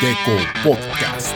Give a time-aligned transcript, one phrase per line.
[0.00, 1.34] Geeko Podcast.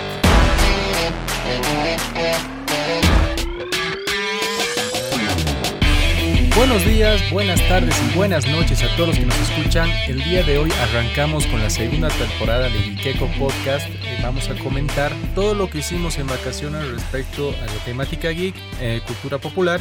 [6.57, 9.89] Buenos días, buenas tardes y buenas noches a todos los que nos escuchan.
[10.09, 13.89] El día de hoy arrancamos con la segunda temporada de Geeko Podcast.
[13.89, 18.55] Eh, vamos a comentar todo lo que hicimos en vacaciones respecto a la temática geek,
[18.81, 19.81] eh, cultura popular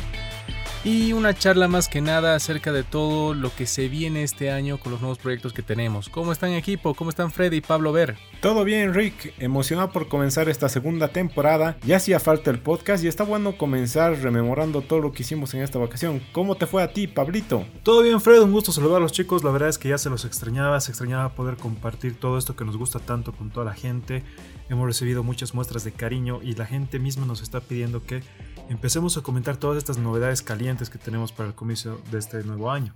[0.83, 4.77] y una charla más que nada acerca de todo lo que se viene este año
[4.79, 6.07] con los nuevos proyectos que tenemos.
[6.07, 6.93] ¿Cómo están equipo?
[6.93, 8.17] ¿Cómo están Freddy y Pablo Ver?
[8.41, 9.33] Todo bien, Rick.
[9.39, 11.77] Emocionado por comenzar esta segunda temporada.
[11.85, 15.61] Ya hacía falta el podcast y está bueno comenzar rememorando todo lo que hicimos en
[15.61, 16.21] esta vacación.
[16.31, 17.65] ¿Cómo te fue a ti, Pablito?
[17.83, 18.41] Todo bien, Fred.
[18.41, 19.43] Un gusto saludar a los chicos.
[19.43, 20.79] La verdad es que ya se los extrañaba.
[20.79, 24.23] Se extrañaba poder compartir todo esto que nos gusta tanto con toda la gente.
[24.69, 28.21] Hemos recibido muchas muestras de cariño y la gente misma nos está pidiendo que
[28.69, 32.71] empecemos a comentar todas estas novedades calientes que tenemos para el comienzo de este nuevo
[32.71, 32.95] año.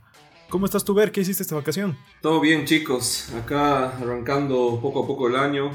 [0.50, 1.12] ¿Cómo estás tú, Ver?
[1.12, 1.98] ¿Qué hiciste esta vacación?
[2.22, 3.30] Todo bien, chicos.
[3.34, 5.72] Acá arrancando poco a poco el año.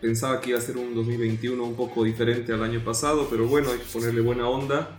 [0.00, 3.70] Pensaba que iba a ser un 2021 un poco diferente al año pasado, pero bueno,
[3.70, 4.98] hay que ponerle buena onda.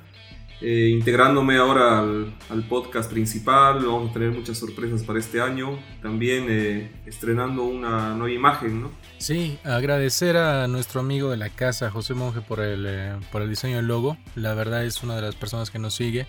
[0.62, 5.80] Eh, integrándome ahora al, podcast principal, vamos a tener muchas sorpresas para este año.
[6.02, 8.92] También eh, estrenando una nueva imagen, ¿no?
[9.20, 13.50] Sí, agradecer a nuestro amigo de la casa, José Monge, por el, eh, por el
[13.50, 14.18] diseño del logo.
[14.36, 16.28] La verdad es una de las personas que nos sigue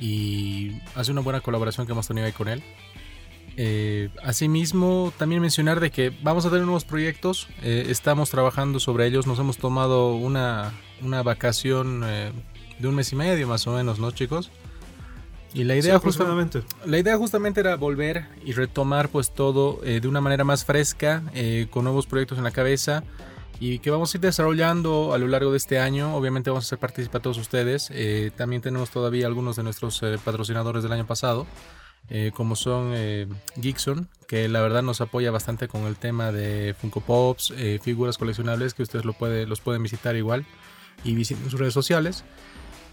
[0.00, 2.64] y hace una buena colaboración que hemos tenido ahí con él.
[3.56, 9.26] Eh, asimismo, también mencionar de que vamos a tener nuevos proyectos, estamos trabajando sobre ellos,
[9.26, 12.02] nos hemos tomado una, una vacación
[12.80, 14.50] de un mes y medio más o menos, ¿no chicos?
[15.52, 20.00] Y la idea, sí, justamente, la idea justamente era volver y retomar pues todo eh,
[20.00, 23.02] de una manera más fresca, eh, con nuevos proyectos en la cabeza
[23.60, 26.16] y que vamos a ir desarrollando a lo largo de este año.
[26.16, 27.90] Obviamente vamos a hacer participar todos ustedes.
[27.92, 31.46] Eh, también tenemos todavía algunos de nuestros eh, patrocinadores del año pasado,
[32.08, 32.94] eh, como son
[33.56, 38.72] Geekson, que la verdad nos apoya bastante con el tema de Funko Pops, figuras coleccionables,
[38.72, 40.46] que ustedes lo puede, los pueden visitar igual
[41.04, 42.24] y visiten sus redes sociales.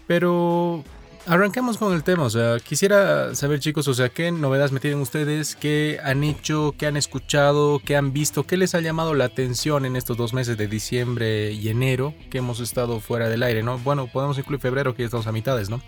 [0.08, 0.82] Pero
[1.28, 4.98] Arranquemos con el tema, o sea, quisiera saber chicos, o sea, qué novedades me tienen
[4.98, 9.26] ustedes, qué han hecho, qué han escuchado, qué han visto, qué les ha llamado la
[9.26, 13.62] atención en estos dos meses de diciembre y enero que hemos estado fuera del aire,
[13.62, 13.78] ¿no?
[13.78, 15.82] Bueno, podemos incluir febrero que ya estamos a mitades, ¿no?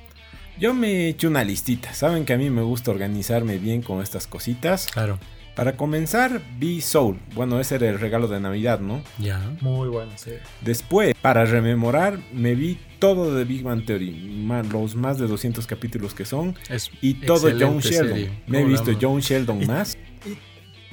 [0.58, 4.02] Yo me he hecho una listita, saben que a mí me gusta organizarme bien con
[4.02, 4.88] estas cositas.
[4.92, 5.18] Claro.
[5.60, 7.18] Para comenzar, vi Soul.
[7.34, 9.02] Bueno, ese era el regalo de Navidad, ¿no?
[9.18, 9.54] Ya.
[9.60, 10.30] Muy bueno, sí.
[10.62, 16.14] Después, para rememorar, me vi todo de Big Bang Theory, los más de 200 capítulos
[16.14, 18.08] que son, es y todo John Sheldon.
[18.08, 18.42] Serie.
[18.46, 19.98] Me he visto John Sheldon y, más.
[20.24, 20.38] Y,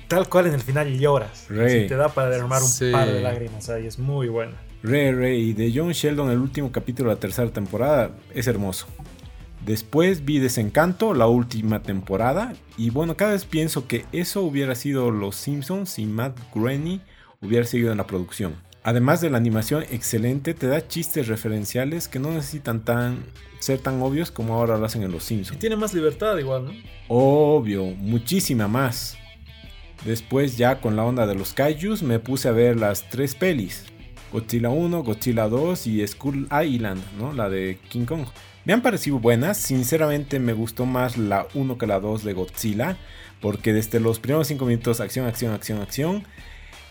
[0.09, 1.45] tal cual en el final lloras.
[1.47, 1.83] Re.
[1.83, 2.91] Si te da para derramar un sí.
[2.91, 4.57] par de lágrimas ahí, es muy buena.
[4.83, 8.85] Re, re, y de John Sheldon, el último capítulo de la tercera temporada, es hermoso.
[9.67, 15.11] Después vi Desencanto, la última temporada, y bueno, cada vez pienso que eso hubiera sido
[15.11, 17.01] Los Simpsons si Matt Groening
[17.41, 18.55] hubiera seguido en la producción.
[18.83, 23.25] Además de la animación excelente, te da chistes referenciales que no necesitan tan,
[23.59, 25.57] ser tan obvios como ahora lo hacen en Los Simpsons.
[25.57, 26.71] Y tiene más libertad igual, ¿no?
[27.09, 29.17] Obvio, muchísima más.
[30.05, 33.83] Después ya con la onda de los kaijus me puse a ver las tres pelis.
[34.31, 37.33] Godzilla 1, Godzilla 2 y Skull Island, ¿no?
[37.33, 38.25] La de King Kong.
[38.65, 42.97] Me han parecido buenas, sinceramente me gustó más la 1 que la 2 de Godzilla,
[43.39, 46.23] porque desde los primeros 5 minutos acción, acción, acción, acción,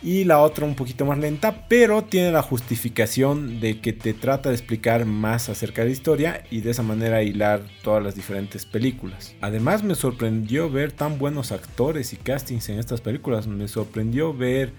[0.03, 4.51] y la otra un poquito más lenta, pero tiene la justificación de que te trata
[4.51, 8.67] de explicar más acerca de la historia y de esa manera hilar todas las diferentes
[8.67, 9.35] películas.
[9.41, 14.73] Además me sorprendió ver tan buenos actores y castings en estas películas, me sorprendió ver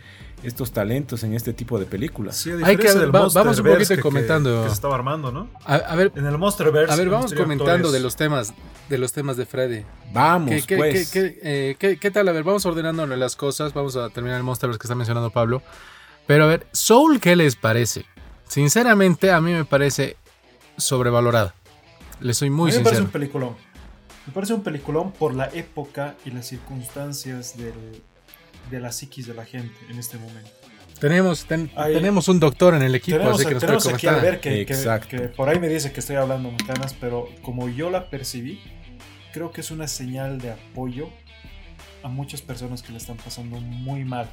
[0.44, 2.38] estos talentos en este tipo de películas.
[2.38, 4.50] Sí, Hay que del va, vamos un poquito que, comentando.
[4.50, 5.50] Que, que, se estaba armando, ¿no?
[5.66, 6.94] A, a, ver, en el Monsterverse.
[6.94, 8.54] A ver, vamos comentando de los temas
[8.90, 9.84] de los temas de Freddy.
[10.14, 11.12] Vamos, ¿Qué, qué, pues.
[11.12, 12.28] Qué, eh, ¿qué, ¿Qué, tal?
[12.28, 13.74] A ver, vamos ordenando las cosas.
[13.74, 15.62] Vamos a terminar el Monsterverse que está mencionando Pablo.
[16.26, 18.06] Pero a ver, Soul, ¿qué les parece?
[18.48, 20.18] Sinceramente, a mí me parece
[20.78, 21.56] sobrevalorada.
[22.20, 22.84] Le soy muy a mí sincero.
[22.84, 23.56] Me parece un peliculón.
[24.26, 28.02] Me parece un peliculón por la época y las circunstancias del,
[28.70, 30.50] de la psiquis de la gente en este momento.
[31.00, 33.96] Tenemos, ten, ahí, tenemos un doctor en el equipo, tenemos, así que nos tenemos puede
[33.96, 37.30] aquí a ver que, que, que, por ahí me dice que estoy hablando montanas, pero
[37.44, 38.60] como yo la percibí,
[39.32, 41.10] creo que es una señal de apoyo
[42.02, 44.28] a muchas personas que le están pasando muy mal.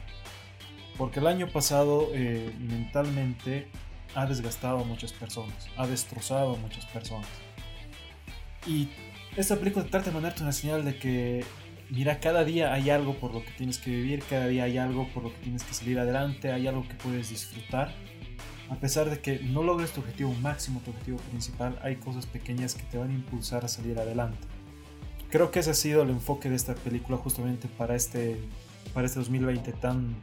[0.97, 3.69] Porque el año pasado eh, mentalmente
[4.15, 7.29] ha desgastado a muchas personas, ha destrozado a muchas personas.
[8.67, 8.89] Y
[9.37, 11.45] esta película trata de mandarte una señal de que
[11.91, 15.09] mira, cada día hay algo por lo que tienes que vivir, cada día hay algo
[15.09, 17.95] por lo que tienes que salir adelante, hay algo que puedes disfrutar.
[18.71, 22.75] A pesar de que no logres tu objetivo máximo, tu objetivo principal, hay cosas pequeñas
[22.75, 24.39] que te van a impulsar a salir adelante.
[25.31, 28.41] Creo que ese ha sido el enfoque de esta película justamente para este,
[28.95, 30.15] para este 2020 tan,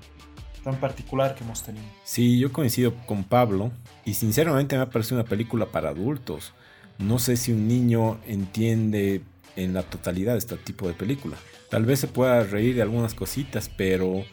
[0.64, 1.86] tan particular que hemos tenido.
[2.04, 3.72] Sí, yo coincido con Pablo
[4.06, 6.54] y sinceramente me ha parecido una película para adultos.
[6.98, 9.22] No sé si un niño entiende
[9.56, 11.38] en la totalidad este tipo de película.
[11.70, 14.24] Tal vez se pueda reír de algunas cositas, pero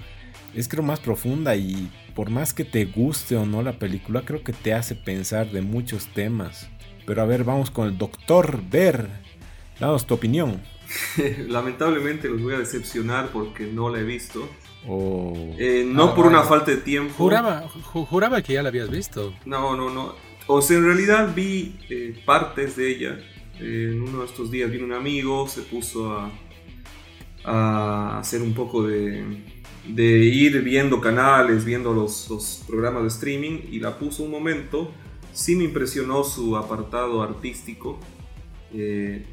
[0.55, 4.43] es creo más profunda y por más que te guste o no la película, creo
[4.43, 6.69] que te hace pensar de muchos temas.
[7.07, 9.09] Pero a ver, vamos con el doctor Ver.
[9.81, 10.61] Danos tu opinión.
[11.49, 14.49] Lamentablemente los voy a decepcionar porque no la he visto.
[14.87, 15.55] O...
[15.59, 17.13] Eh, no Ah, por una falta de tiempo.
[17.17, 19.35] Juraba, ju- juraba que ya la habías visto.
[19.45, 20.15] No, no, no.
[20.47, 23.19] O sea, en realidad vi eh, partes de ella.
[23.61, 26.13] En uno de estos días vino un amigo, se puso
[27.45, 29.25] a, hacer un poco de,
[29.97, 34.93] ir viendo canales, viendo los, los programas de streaming y la puso un momento.
[35.33, 37.99] Sí me impresionó su apartado artístico.
[38.73, 39.25] Eh,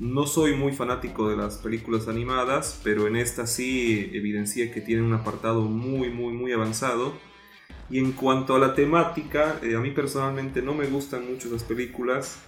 [0.00, 5.02] no soy muy fanático de las películas animadas, pero en esta sí evidencié que tiene
[5.02, 7.12] un apartado muy, muy, muy avanzado.
[7.90, 11.64] Y en cuanto a la temática, eh, a mí personalmente no me gustan mucho las
[11.64, 12.38] películas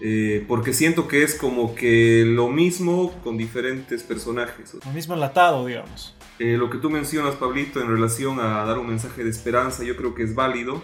[0.00, 4.74] eh, porque siento que es como que lo mismo con diferentes personajes.
[4.84, 6.14] Lo mismo enlatado, digamos.
[6.38, 9.96] Eh, lo que tú mencionas, Pablito, en relación a dar un mensaje de esperanza, yo
[9.96, 10.82] creo que es válido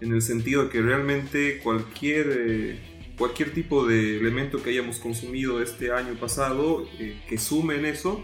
[0.00, 2.78] en el sentido de que realmente cualquier, eh,
[3.16, 8.22] cualquier tipo de elemento que hayamos consumido este año pasado eh, que sume en eso,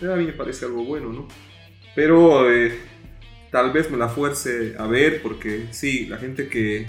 [0.00, 1.28] eh, a mí me parece algo bueno, ¿no?
[1.94, 2.78] Pero eh,
[3.50, 6.86] tal vez me la fuerce a ver porque sí, la gente que,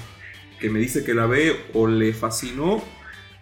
[0.59, 2.83] que me dice que la ve o le fascinó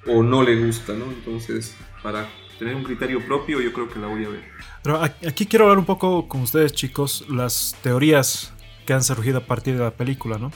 [0.06, 1.06] o no le gusta, ¿no?
[1.06, 2.30] Entonces, para
[2.60, 4.44] tener un criterio propio, yo creo que la voy a ver.
[4.84, 8.54] Pero aquí quiero hablar un poco con ustedes, chicos, las teorías
[8.86, 10.52] que han surgido a partir de la película, ¿no?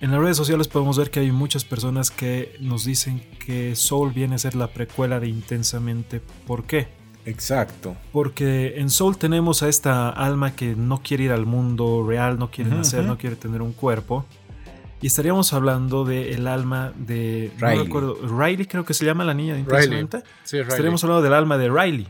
[0.00, 4.12] En las redes sociales podemos ver que hay muchas personas que nos dicen que Soul
[4.12, 6.20] viene a ser la precuela de Intensamente.
[6.46, 6.88] ¿Por qué?
[7.24, 7.96] Exacto.
[8.12, 12.50] Porque en Soul tenemos a esta alma que no quiere ir al mundo real, no
[12.50, 14.26] quiere Ujú, nacer, no quiere tener un cuerpo.
[15.06, 17.52] Y estaríamos hablando del alma de...
[17.60, 17.84] no Riley.
[17.84, 20.00] recuerdo, Riley creo que se llama la niña de Riley.
[20.00, 20.22] Intensamente.
[20.42, 20.68] Sí, Riley.
[20.70, 22.08] Estaríamos hablando del alma de Riley.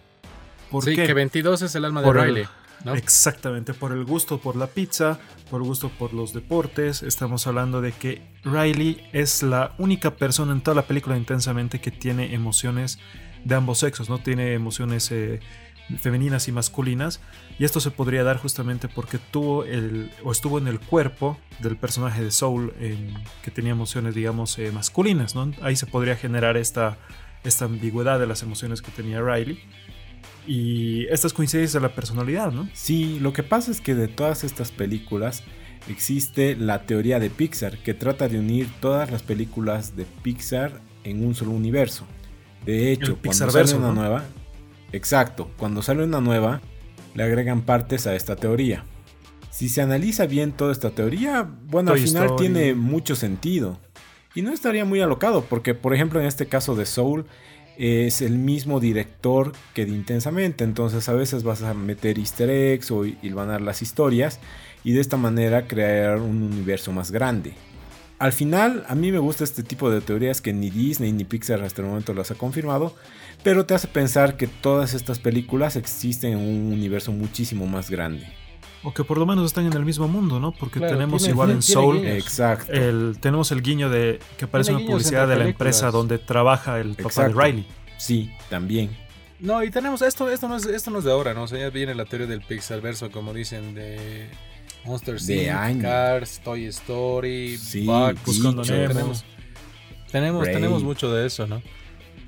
[0.71, 1.07] ¿Por sí, qué?
[1.07, 2.45] que 22 es el alma de el- Riley.
[2.87, 2.95] ¿no?
[2.95, 5.19] Exactamente, por el gusto por la pizza,
[5.51, 7.03] por el gusto por los deportes.
[7.03, 11.91] Estamos hablando de que Riley es la única persona en toda la película intensamente que
[11.91, 12.99] tiene emociones
[13.45, 15.41] de ambos sexos, no tiene emociones eh,
[16.01, 17.21] femeninas y masculinas.
[17.59, 21.77] Y esto se podría dar justamente porque tuvo el, o estuvo en el cuerpo del
[21.77, 25.35] personaje de Soul en- que tenía emociones, digamos, eh, masculinas.
[25.35, 25.53] ¿no?
[25.63, 26.99] Ahí se podría generar esta,
[27.45, 29.59] esta ambigüedad de las emociones que tenía Riley.
[30.47, 32.69] Y estas coincidencias de la personalidad, ¿no?
[32.73, 35.43] Sí, lo que pasa es que de todas estas películas
[35.89, 41.25] existe la teoría de Pixar que trata de unir todas las películas de Pixar en
[41.27, 42.07] un solo universo.
[42.65, 43.95] De hecho, cuando sale una ¿no?
[43.95, 44.25] nueva,
[44.97, 46.61] exacto, cuando sale una nueva,
[47.15, 48.85] le agregan partes a esta teoría.
[49.51, 52.43] Si se analiza bien toda esta teoría, bueno, Toy al final Story.
[52.43, 53.79] tiene mucho sentido.
[54.35, 57.25] Y no estaría muy alocado, porque por ejemplo en este caso de Soul
[57.79, 62.91] es el mismo director que de Intensamente, entonces a veces vas a meter easter eggs
[62.91, 64.41] o hilvanar las historias
[64.85, 67.55] y de esta manera crear un universo más grande.
[68.19, 71.63] Al final, a mí me gusta este tipo de teorías que ni Disney ni Pixar
[71.63, 72.95] hasta el momento las ha confirmado,
[73.43, 78.27] pero te hace pensar que todas estas películas existen en un universo muchísimo más grande.
[78.83, 80.53] O que por lo menos están en el mismo mundo, ¿no?
[80.53, 82.07] Porque Claro, tenemos tiene- igual en Soul.
[82.07, 82.73] Exacto.
[82.73, 86.91] el, tenemos el guiño de que aparece una publicidad de la empresa donde trabaja el
[86.95, 87.37] papá Exacto.
[87.39, 87.67] de Riley.
[87.99, 88.91] Sí, también.
[89.41, 91.43] No, y tenemos esto, esto no es, esto no es de ahora, ¿no?
[91.43, 94.29] O sea, ya viene la teoría del Pixar verso, como dicen, de
[94.87, 95.17] Monster
[95.71, 95.83] Inc.
[95.83, 98.63] Cars, Toy Story, Sí, Bugs, Buscando.
[98.63, 98.89] Nemo.
[98.89, 99.25] tenemos,
[100.11, 100.55] tenemos, Ray.
[100.55, 101.63] tenemos mucho de eso, ¿no?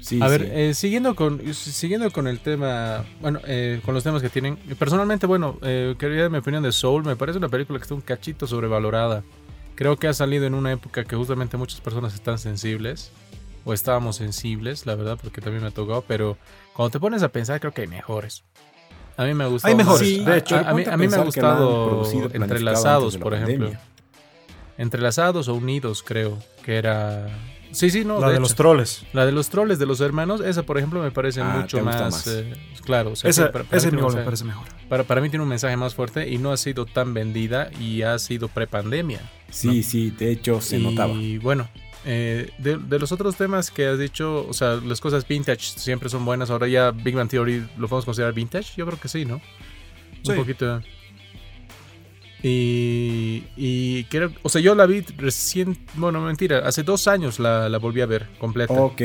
[0.00, 0.48] Sí, A ver, sí.
[0.52, 4.56] eh, siguiendo con siguiendo con el tema, bueno, eh, con los temas que tienen.
[4.78, 7.04] Personalmente, bueno, eh, quería dar mi opinión de Soul.
[7.04, 9.24] Me parece una película que está un cachito sobrevalorada.
[9.74, 13.10] Creo que ha salido en una época que justamente muchas personas están sensibles.
[13.64, 16.02] O estábamos sensibles, la verdad, porque también me ha tocado.
[16.06, 16.38] Pero
[16.74, 18.44] cuando te pones a pensar, creo que hay mejores.
[19.18, 19.70] A mí me ha gustado.
[19.72, 20.56] Hay mejores, Sí, de hecho.
[20.56, 23.66] a, a mí, a mí me ha gustado Entrelazados, por ejemplo.
[23.66, 23.80] pandemia.
[24.78, 26.38] Entrelazados o Unidos, creo.
[26.64, 27.28] Que era.
[27.72, 28.18] Sí, sí, no.
[28.20, 29.02] la de, de los troles.
[29.12, 32.00] La de los troles de los hermanos, esa por ejemplo me parece Ah, mucho gusta
[32.00, 32.26] más, más.
[32.28, 33.10] eh, claro.
[33.10, 34.66] o sea, Esa, para, ese me parece mejor.
[34.88, 38.02] para- para mí tiene un mensaje más fuerte y no ha sido tan vendida y
[38.02, 39.20] ha sido prepandemia.
[39.50, 41.12] Sí, sí, de hecho se y notaba.
[41.42, 41.68] bueno,
[42.04, 46.08] eh, de, de los otros temas que has dicho, o sea, las cosas vintage siempre
[46.08, 46.50] son buenas.
[46.50, 49.40] Ahora ya Big Bang Theory lo podemos considerar vintage, yo creo que sí, ¿no?
[50.22, 50.32] Sí.
[50.32, 50.82] Un poquito.
[52.42, 57.68] Y, y creo, o sea, yo la vi recién, bueno, mentira, hace dos años la,
[57.68, 58.72] la volví a ver completa.
[58.74, 59.02] Ok,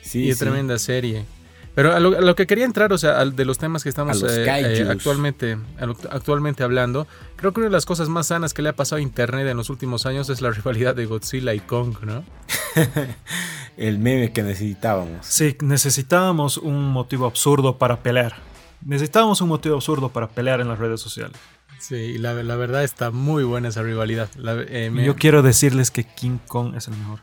[0.00, 0.44] sí, y es sí.
[0.44, 1.26] tremenda serie.
[1.74, 3.88] Pero a lo, a lo que quería entrar, o sea, al- de los temas que
[3.88, 5.56] estamos eh, eh, actualmente,
[6.10, 9.00] actualmente hablando, creo que una de las cosas más sanas que le ha pasado a
[9.02, 12.24] Internet en los últimos años es la rivalidad de Godzilla y Kong, ¿no?
[13.76, 15.24] El meme que necesitábamos.
[15.26, 18.34] Sí, necesitábamos un motivo absurdo para pelear.
[18.84, 21.36] Necesitábamos un motivo absurdo para pelear en las redes sociales.
[21.78, 24.28] Sí, y la, la verdad está muy buena esa rivalidad.
[24.36, 27.20] La- eh, me- Yo quiero decirles que King Kong es el mejor.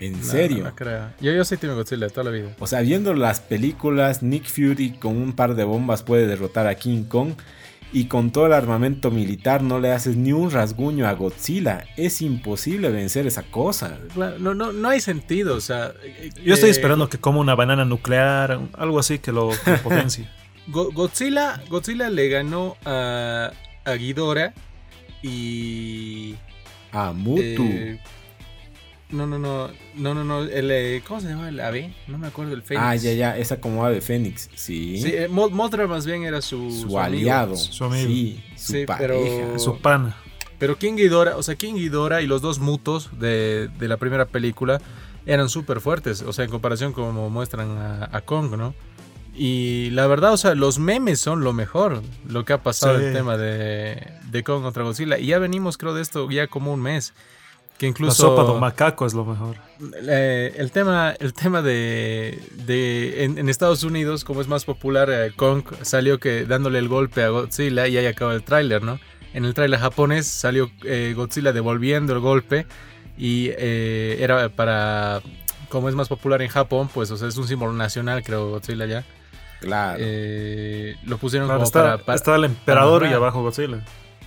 [0.00, 0.64] ¿En no, serio?
[0.64, 1.10] no, no creo.
[1.20, 2.50] yo, yo soy Team Godzilla toda la vida.
[2.58, 6.74] O sea, viendo las películas, Nick Fury con un par de bombas puede derrotar a
[6.74, 7.32] King Kong.
[7.92, 11.84] Y con todo el armamento militar no le haces ni un rasguño a Godzilla.
[11.96, 13.98] Es imposible vencer esa cosa.
[14.16, 15.92] No, no, no hay sentido, o sea...
[16.02, 19.74] eh, Yo estoy eh, esperando que coma una banana nuclear, algo así que lo, que
[19.74, 20.28] potencie.
[20.66, 23.52] Go- Godzilla, Godzilla le ganó a,
[23.84, 24.52] a Ghidorah
[25.22, 26.34] y...
[26.90, 27.62] A Mutu.
[27.62, 28.00] eh,
[29.14, 31.94] no, no, no, no, no, no, el, eh, ¿cómo se llama el ave?
[32.08, 32.84] No me acuerdo, el Fénix.
[32.84, 33.38] ah, ya, ya.
[33.38, 34.50] Esa como ave Fénix.
[34.54, 35.00] Sí.
[35.00, 36.98] Sí, eh, Mo- Mothra más bien era su, su, su amigo.
[36.98, 37.56] aliado.
[37.56, 38.08] Su amigo.
[38.08, 39.14] Sí, su Sí, pareja.
[39.46, 40.16] pero- Su pana.
[40.58, 44.26] Pero King Ghidorah, o sea, King Ghidorah y los dos mutos de, de la primera
[44.26, 44.80] película
[45.26, 48.74] eran súper fuertes, o sea, en comparación como muestran a, a Kong, ¿no?
[49.36, 53.06] Y la verdad, o sea, los memes son lo mejor, lo que ha pasado Sí.
[53.06, 55.18] el tema de, de Kong contra Godzilla.
[55.18, 57.14] Y ya venimos, creo, de esto ya como un mes.
[57.78, 59.56] Que La incluso sopa de macaco es lo mejor.
[60.08, 65.10] eh, el tema, el tema de, de en, en Estados Unidos, como es más popular,
[65.10, 69.00] eh, Kong salió que dándole el golpe a Godzilla y ahí acaba el tráiler, ¿no?
[69.32, 72.66] En el tráiler japonés salió eh, Godzilla devolviendo el golpe
[73.18, 75.20] y eh, era para,
[75.68, 78.86] como es más popular en Japón, pues o sea, es un símbolo nacional, creo, Godzilla
[78.86, 79.04] ya.
[79.60, 79.98] Claro.
[80.00, 83.84] Eh, lo pusieron Claro, como está, para, para- está el emperador y abajo Godzilla.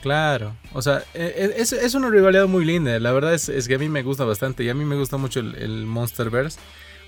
[0.08, 2.98] Claro, o sea, e- e- es, es una rivalidad muy linda.
[2.98, 5.42] La verdad es, que a mí me gusta bastante y a mí me gusta mucho
[5.42, 6.58] el, el Monsterverse.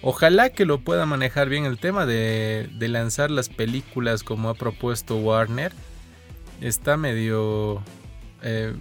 [0.01, 4.53] Ojalá que lo pueda manejar bien el tema de, de lanzar las películas como ha
[4.53, 5.71] propuesto Warner.
[6.59, 7.81] Está medio...
[8.43, 8.73] eh,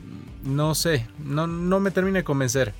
[0.43, 2.75] no sé, no, no me termina de convencer.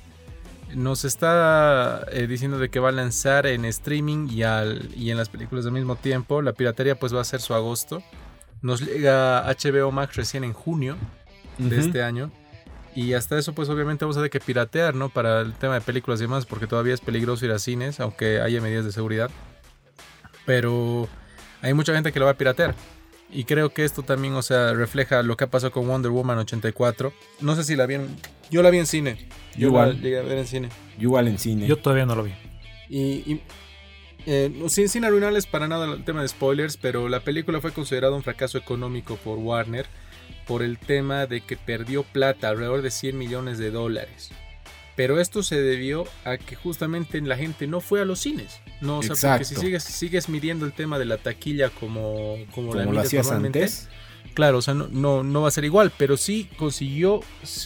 [0.75, 5.15] Nos está eh, diciendo de que va a lanzar en streaming y, al, y en
[5.15, 6.41] las películas al mismo tiempo.
[6.41, 8.03] La piratería pues va a ser su agosto.
[8.61, 10.97] Nos llega HBO Max recién en junio
[11.59, 12.31] de este año.
[12.95, 15.09] Y hasta eso, pues obviamente vamos a tener que piratear, ¿no?
[15.09, 18.41] Para el tema de películas y demás, porque todavía es peligroso ir a cines, aunque
[18.41, 19.29] haya medidas de seguridad.
[20.45, 21.07] Pero
[21.61, 22.73] hay mucha gente que lo va a piratear.
[23.31, 26.39] Y creo que esto también, o sea, refleja lo que ha pasado con Wonder Woman
[26.39, 27.13] 84.
[27.41, 28.07] No sé si la vieron.
[28.49, 29.29] Yo la vi en cine.
[29.55, 29.97] Yo Igual.
[29.97, 30.69] la llegué a ver en cine.
[30.97, 31.67] Yo igual en cine.
[31.67, 32.33] Yo todavía no lo vi.
[32.89, 33.41] Y, y,
[34.25, 37.71] eh, no, sin, sin arruinarles para nada el tema de spoilers, pero la película fue
[37.71, 39.85] considerada un fracaso económico por Warner
[40.49, 44.31] por el tema de que perdió plata, alrededor de 100 millones de dólares.
[44.95, 48.59] Pero esto se debió a que justamente la gente no fue a los cines.
[48.81, 49.61] No, o sea, porque si Exacto.
[49.61, 53.27] sigues, sigues midiendo el tema de la taquilla como, como, la como lo mides hacías
[53.27, 53.89] normalmente, antes.
[54.33, 57.19] Claro, o sea, no, no, no va a ser igual, pero sí consiguió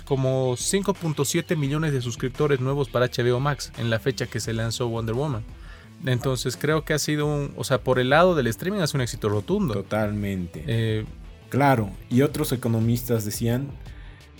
[0.03, 4.89] como 5.7 millones de suscriptores nuevos para HBO Max en la fecha que se lanzó
[4.89, 5.45] Wonder Woman.
[6.05, 8.97] Entonces creo que ha sido un, o sea, por el lado del streaming ha sido
[8.97, 9.73] un éxito rotundo.
[9.73, 10.65] Totalmente.
[10.67, 11.05] Eh,
[11.53, 13.67] Claro, y otros economistas decían,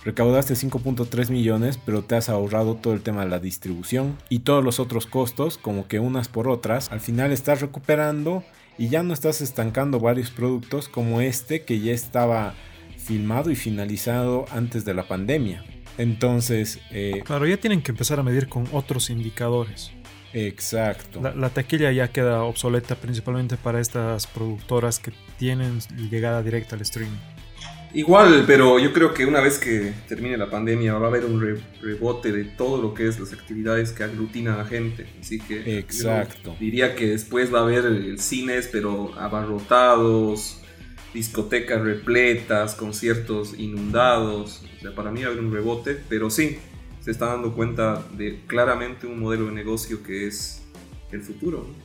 [0.04, 4.64] recaudaste 5.3 millones, pero te has ahorrado todo el tema de la distribución y todos
[4.64, 8.42] los otros costos, como que unas por otras, al final estás recuperando
[8.78, 12.54] y ya no estás estancando varios productos como este que ya estaba
[12.98, 15.64] filmado y finalizado antes de la pandemia.
[15.98, 19.92] Entonces, eh, Claro, ya tienen que empezar a medir con otros indicadores.
[20.34, 21.20] Exacto.
[21.22, 25.78] La, la taquilla ya queda obsoleta principalmente para estas productoras que tienen
[26.10, 27.16] llegada directa al streaming.
[27.94, 31.40] Igual, pero yo creo que una vez que termine la pandemia va a haber un
[31.40, 35.06] re- rebote de todo lo que es las actividades que aglutinan a la gente.
[35.20, 36.56] Así que Exacto.
[36.58, 40.60] diría que después va a haber cines, pero abarrotados,
[41.14, 44.62] discotecas repletas, conciertos inundados.
[44.78, 46.58] O sea, para mí va a haber un rebote, pero sí,
[47.04, 50.62] se está dando cuenta de claramente un modelo de negocio que es
[51.12, 51.66] el futuro.
[51.68, 51.84] ¿no?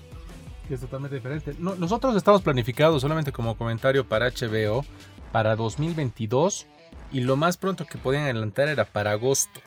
[0.67, 1.55] que es totalmente diferente.
[1.57, 4.85] No, nosotros estamos planificados solamente como comentario para HBO
[5.31, 6.67] para 2022
[7.11, 9.59] y lo más pronto que podían adelantar era para agosto.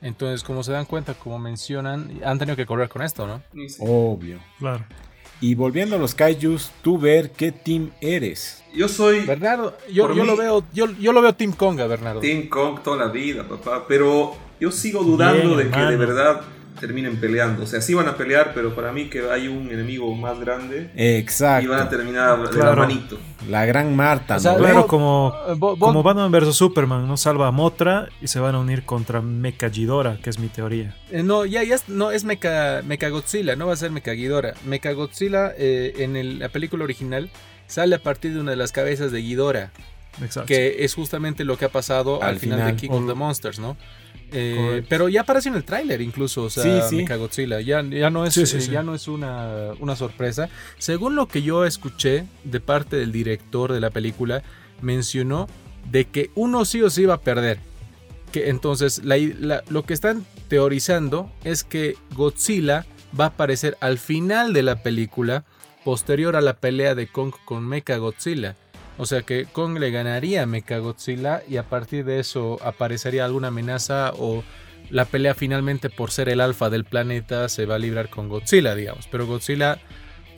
[0.00, 3.42] Entonces, como se dan cuenta, como mencionan, han tenido que correr con esto, ¿no?
[3.80, 4.38] Obvio.
[4.60, 4.84] Claro.
[5.40, 8.62] Y volviendo a los kaijus, tú ver qué team eres.
[8.72, 12.20] Yo soy Bernardo, yo, yo mí- lo veo, yo, yo lo veo Team Conga, Bernardo.
[12.20, 13.84] Team Kong toda la vida, papá.
[13.88, 16.40] Pero yo sigo dudando Bien, de que de verdad
[16.78, 17.64] terminen peleando.
[17.64, 20.90] O sea, sí van a pelear, pero para mí que hay un enemigo más grande
[20.96, 21.64] Exacto.
[21.66, 22.76] y van a terminar de la Claro.
[22.82, 23.18] manito.
[23.50, 24.58] La gran Marta, O sea, ¿no?
[24.58, 27.18] Claro, como, Eh, Bo- Bo- como Batman vs Superman, ¿no?
[27.18, 30.96] Salva a Motra y se van a unir contra Mecha que es mi teoría.
[31.10, 34.54] Eh, no, ya, ya no es Mecha, Godzilla, no va a ser Mecha Ghidorah.
[34.64, 37.28] Mecha Godzilla eh, en el- la película original
[37.66, 39.70] sale a partir de una de las cabezas de Ghidorah,
[40.22, 40.46] Exacto.
[40.46, 42.74] que es justamente lo que ha pasado al, Al final, final.
[42.74, 43.76] de King of the Monsters, ¿no?
[44.32, 46.96] Eh, pero ya aparece en el tráiler incluso, o sea, Sí, sí.
[47.02, 50.48] Mechagodzilla, ya, ya no es, Sí, eh, ya no es una, una sorpresa.
[50.78, 54.42] Según lo que yo escuché de parte del director de la película,
[54.80, 55.46] mencionó
[55.90, 57.58] de que uno sí o sí iba a perder.
[58.32, 62.86] Que entonces la- la- lo que están teorizando es que Godzilla
[63.18, 65.44] va a aparecer al final de la película,
[65.84, 68.54] posterior a la pelea de Kong con Mechagodzilla.
[69.00, 73.48] O sea que Kong le ganaría a Mechagodzilla y a partir de eso aparecería alguna
[73.48, 74.44] amenaza o
[74.90, 78.74] la pelea finalmente por ser el alfa del planeta se va a librar con Godzilla,
[78.74, 79.08] digamos.
[79.10, 79.78] Pero Godzilla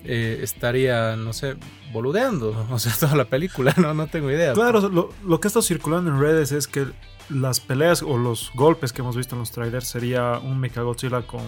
[0.04, 1.57] eh, estaría, no sé,
[1.92, 4.52] boludeando, o sea, toda la película, no, no tengo idea.
[4.52, 6.87] Claro, lo, lo que está circulando en redes es que
[7.31, 11.42] las peleas o los golpes que hemos visto en los trailers sería un Mechagodzilla con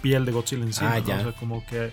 [0.00, 0.94] piel de Godzilla encima.
[0.94, 1.00] Ah.
[1.02, 1.92] O sea, como que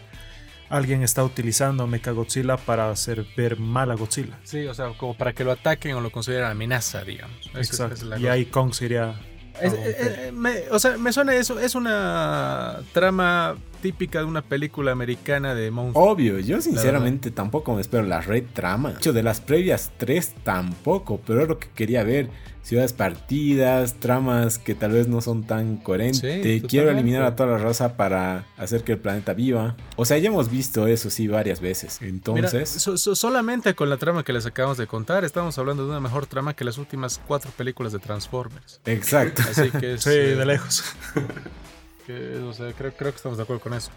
[0.70, 4.40] alguien está utilizando a Mechagodzilla para hacer ver mal a Godzilla.
[4.44, 7.38] Sí, o sea, como para que lo ataquen o lo consideren amenaza, digamos.
[7.48, 7.94] Esa es- esa Exacto.
[7.96, 8.32] es la y cosa.
[8.34, 9.16] ahí Kong sería.
[9.62, 9.96] Es- eh,
[10.28, 11.60] eh, me- o sea, me suena eso.
[11.60, 16.08] Es una trama típica de una película americana de monstruos.
[16.10, 18.92] Obvio, yo sinceramente tampoco me espero la red trama.
[18.94, 22.30] De hecho, de las previas tres tampoco, pero es lo que quería ver.
[22.64, 26.22] Ciudades partidas, tramas que tal vez no son tan coherentes.
[26.22, 29.76] Sí, Quiero eliminar a toda la raza para hacer que el planeta viva.
[29.98, 31.98] O sea, ya hemos visto eso sí varias veces.
[32.00, 35.84] Mira, Entonces, so- so- solamente con la trama que les acabamos de contar, estamos hablando
[35.84, 38.80] de una mejor trama que las últimas cuatro películas de Transformers.
[38.86, 39.42] exacto.
[39.42, 40.86] Así que es, Sí, eh, de lejos.
[42.06, 42.54] creo,
[42.98, 43.92] que estamos de acuerdo con eso.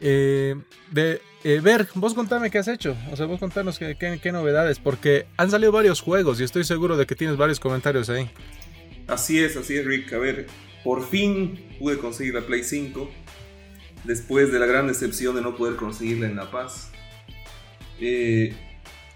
[0.00, 0.54] Eh,
[0.90, 2.96] de eh, Ver, vos contame qué has hecho.
[3.12, 7.06] O sea, vos contanos qué novedades, porque han salido varios juegos y estoy seguro de
[7.06, 8.30] que tienes varios comentarios ahí.
[9.06, 10.12] Así es, así es, Rick.
[10.12, 10.46] A ver,
[10.82, 13.10] por fin pude conseguir la Play 5.
[14.04, 16.90] Después de la gran decepción de no poder conseguirla en La Paz.
[18.00, 18.54] Eh,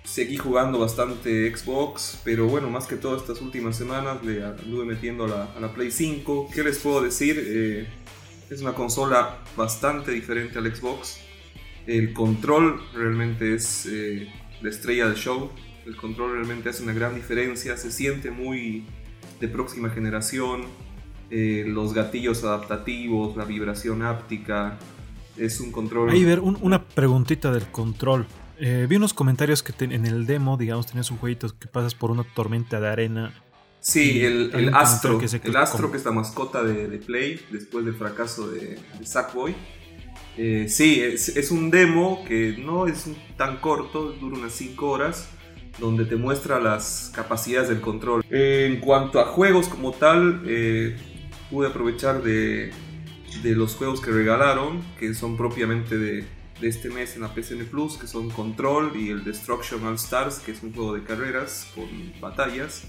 [0.05, 5.25] seguí jugando bastante Xbox, pero bueno, más que todo estas últimas semanas le anduve metiendo
[5.25, 6.51] a la, a la Play 5.
[6.53, 7.41] ¿Qué les puedo decir?
[7.45, 7.87] Eh,
[8.51, 11.21] es una consola bastante diferente al Xbox.
[11.87, 14.29] El control realmente es eh,
[14.61, 15.51] la estrella del show.
[15.87, 17.77] El control realmente hace una gran diferencia.
[17.77, 18.85] Se siente muy
[19.41, 20.63] de próxima generación.
[21.33, 24.79] eh, los gatillos adaptativos, la vibración áptica.
[25.37, 26.11] Es un control.
[26.11, 28.27] Ahí ver un- una preguntita del control.
[28.59, 32.11] Eh, vi unos comentarios que en el demo, digamos, tenías un jueguito que pasas por
[32.11, 33.33] una tormenta de arena.
[33.81, 37.85] Sí, el, el Astro, que el Astro que es la mascota de, de Play después
[37.85, 39.55] del fracaso de, de Sackboy.
[40.37, 44.89] Eh, sí, es, es un demo que no es un- tan corto, dura unas 5
[44.91, 45.29] horas,
[45.79, 48.23] donde te muestra las capacidades del control.
[48.31, 50.97] Eh, en cuanto a juegos como tal, eh,
[51.51, 52.71] pude aprovechar de,
[53.43, 56.25] de los juegos que regalaron, que son propiamente de,
[56.61, 60.39] de este mes en la PCN Plus, que son Control y el Destruction All Stars,
[60.41, 61.87] que es un juego de carreras con
[62.21, 62.85] batallas.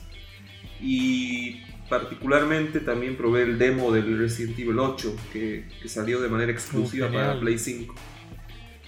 [0.82, 6.52] Y particularmente también probé el demo del Resident Evil 8 que, que salió de manera
[6.52, 7.40] exclusiva Oh, para.
[7.40, 7.94] Play 5.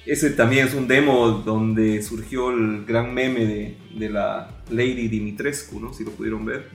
[0.05, 5.79] Ese también es un demo donde surgió el gran meme de, de la Lady Dimitrescu,
[5.79, 5.93] ¿no?
[5.93, 6.67] Si lo pudieron ver.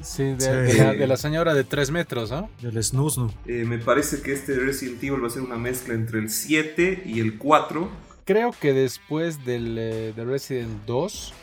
[0.00, 0.46] Sí, de, Sí.
[0.78, 2.48] de la, de la señora de 3 metros, ¿no?
[2.62, 3.30] Del Snusnu.
[3.46, 7.02] Eh, me parece que este Resident Evil va a ser una mezcla entre el 7
[7.06, 7.90] y el 4.
[8.24, 11.34] Creo que después del eh, de Resident 2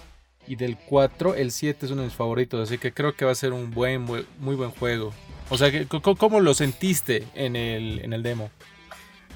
[0.50, 3.32] y del 4, el 7 es uno de mis favoritos, así que creo que va
[3.32, 5.14] a ser un buen, muy buen juego.
[5.50, 8.50] O sea, ¿cómo lo sentiste en el, en el demo?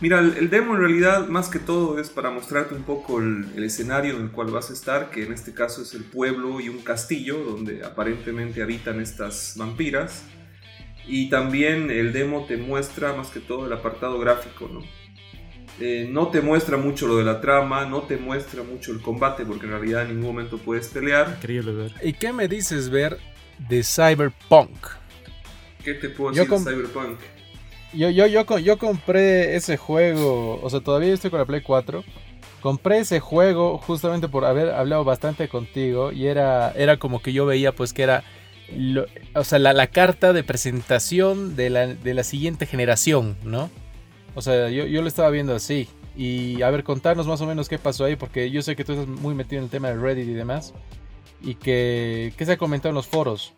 [0.02, 3.45] Mira, el, el demo en realidad más que todo es para mostrarte un poco el,
[3.56, 6.60] el escenario en el cual vas a estar, que en este caso es el pueblo
[6.60, 10.26] y un castillo donde aparentemente habitan estas vampiras.
[11.06, 14.82] Y también el demo te muestra más que todo el apartado gráfico, ¿no?
[15.80, 19.44] Eh, no te muestra mucho lo de la trama, no te muestra mucho el combate,
[19.46, 21.36] porque en realidad en ningún momento puedes pelear.
[21.38, 21.92] Increíble ver.
[22.04, 23.18] ¿Y qué me dices ver
[23.58, 24.72] de Cyberpunk?
[25.84, 27.20] ¿Qué te puedo Yo decir de Cyberpunk?
[27.94, 32.04] Yo, yo, yo, yo compré ese juego, o sea, todavía estoy con la Play 4.
[32.62, 37.46] Compré ese juego justamente por haber hablado bastante contigo y era, era como que yo
[37.46, 38.24] veía pues que era
[38.74, 39.06] lo-
[39.36, 43.70] o sea, la, la carta de presentación de la, de la siguiente generación, ¿no?
[44.36, 45.88] O sea, yo, yo lo estaba viendo así.
[46.15, 48.93] Y a ver, contarnos más o menos qué pasó ahí, porque yo sé que tú
[48.93, 50.74] estás muy metido en el tema de Reddit y demás.
[51.41, 53.54] Y que, ¿qué se ha comentado en los foros?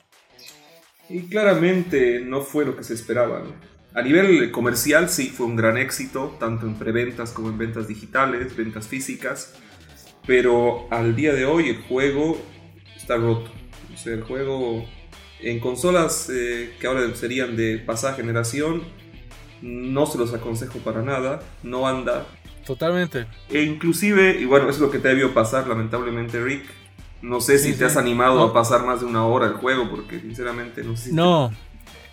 [1.09, 3.39] Y claramente no fue lo que se esperaba.
[3.39, 3.75] ¿no?
[3.95, 8.55] a nivel comercial sí fue un gran éxito, tanto en preventas como en ventas digitales,
[8.55, 9.55] ventas físicas,
[10.27, 12.37] pero al día de hoy el juego
[12.93, 13.49] está roto.
[13.93, 14.85] O sea, el juego
[15.39, 18.83] en consolas eh, que ahora serían de pasada generación,
[19.61, 22.25] no se los aconsejo para nada, no anda.
[22.65, 23.27] Totalmente.
[23.49, 26.63] E inclusive, y bueno, es lo que te debió pasar lamentablemente Rick,
[27.21, 27.83] no sé si te sí.
[27.83, 28.43] has animado No.
[28.45, 31.13] a pasar más de una hora el juego, porque sinceramente no sé si...
[31.15, 31.51] No,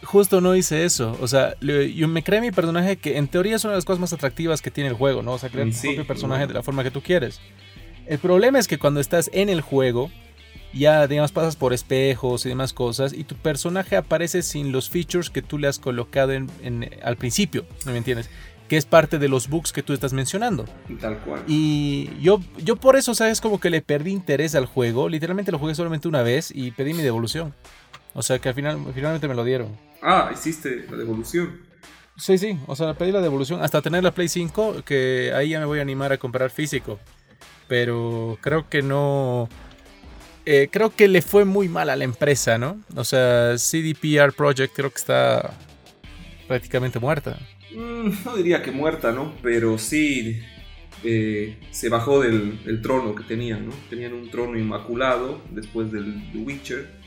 [0.04, 1.16] justo no hice eso.
[1.20, 4.00] O sea, yo me creé mi personaje que en teoría es una de las cosas
[4.00, 5.32] más atractivas que tiene el juego, ¿no?
[5.32, 6.48] O sea, crear tu Sí, propio personaje bueno.
[6.48, 7.40] de la forma que tú quieres.
[8.06, 10.10] El problema es que cuando estás en el juego,
[10.72, 15.30] ya, digamos, pasas por espejos y demás cosas, y tu personaje aparece sin los features
[15.30, 18.28] que tú le has colocado en- en- al principio, ¿no me entiendes?
[18.68, 20.64] Que es parte de los bugs que tú estás mencionando.
[21.00, 21.42] Tal cual.
[21.46, 23.40] Y yo, yo por eso, ¿sabes?
[23.42, 25.10] Como que le perdí interés al juego.
[25.10, 27.52] Literalmente lo jugué solamente una vez y pedí mi devolución.
[28.14, 29.76] O sea que al final, finalmente me lo dieron.
[30.02, 31.60] Ah, hiciste la devolución.
[32.16, 35.60] Sí, sí, o sea, pedí la devolución hasta tener la Play 5, que ahí ya
[35.60, 36.98] me voy a animar a comprar físico.
[37.68, 39.48] Pero creo que no...
[40.46, 42.80] eh, creo que le fue muy mal a la empresa, ¿no?
[42.96, 45.54] O sea, CDPR Project creo que está
[46.48, 47.38] prácticamente muerta.
[47.74, 49.34] Mm, no diría que muerta, ¿no?
[49.42, 50.40] Pero sí
[51.04, 53.72] eh, se bajó del, del trono que tenían, ¿no?
[53.88, 57.02] Tenían un trono inmaculado después del The Witcher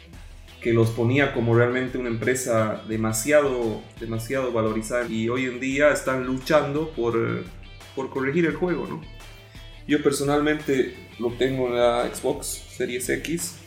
[0.65, 6.25] que los ponía como realmente una empresa demasiado, demasiado valorizada y hoy en día están
[6.25, 7.43] luchando por,
[7.95, 9.01] por corregir el juego, ¿no?
[9.87, 13.57] Yo personalmente lo tengo en la Xbox Series X.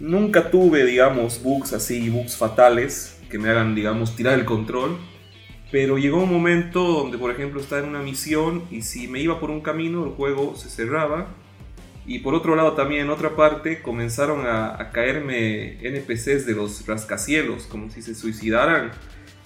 [0.00, 4.96] Nunca tuve, digamos, bugs así, bugs fatales que me hagan, digamos, tirar el control.
[5.70, 9.38] Pero llegó un momento donde, por ejemplo, estaba en una misión y si me iba
[9.38, 11.28] por un camino, el juego se cerraba.
[12.06, 16.86] Y por otro lado, también en otra parte, comenzaron a, a caerme NPCs de los
[16.86, 18.92] rascacielos, como si se suicidaran.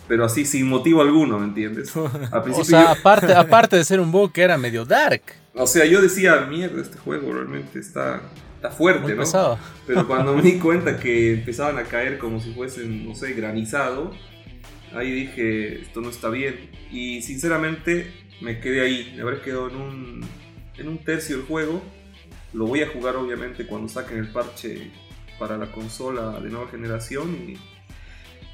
[0.09, 1.95] Pero así, sin motivo alguno, ¿me entiendes?
[2.33, 5.23] Al O principio sea, yo- aparte, aparte de ser un bug que era medio dark,
[5.55, 8.23] o sea, yo decía, mierda, este juego realmente está,
[8.57, 9.19] está fuerte, muy ¿no?
[9.19, 9.59] pesado.
[9.87, 14.12] Pero cuando me di cuenta que empezaban a caer como si fuesen, no sé, granizado,
[14.95, 16.71] ahí dije, esto no está bien.
[16.91, 18.11] Y sinceramente
[18.41, 20.25] me quedé ahí, me habré quedado en un,
[20.79, 21.83] en un tercio del juego.
[22.55, 24.91] Lo voy a jugar obviamente cuando saquen el parche
[25.38, 27.35] para la consola de nueva generación.
[27.35, 27.59] Y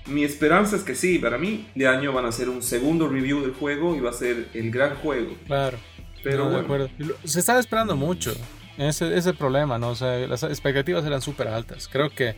[0.09, 3.41] mi esperanza es que sí, para mí de año van a hacer un segundo review
[3.43, 5.35] del juego y va a ser el gran juego.
[5.47, 5.79] Claro.
[6.23, 6.89] Pero No, de bueno,
[7.25, 8.33] Se estaba esperando mucho.
[8.77, 9.91] Ese, ese problema, ¿no?
[9.91, 11.89] O sea, las expectativas eran súper altas.
[11.89, 12.37] Creo que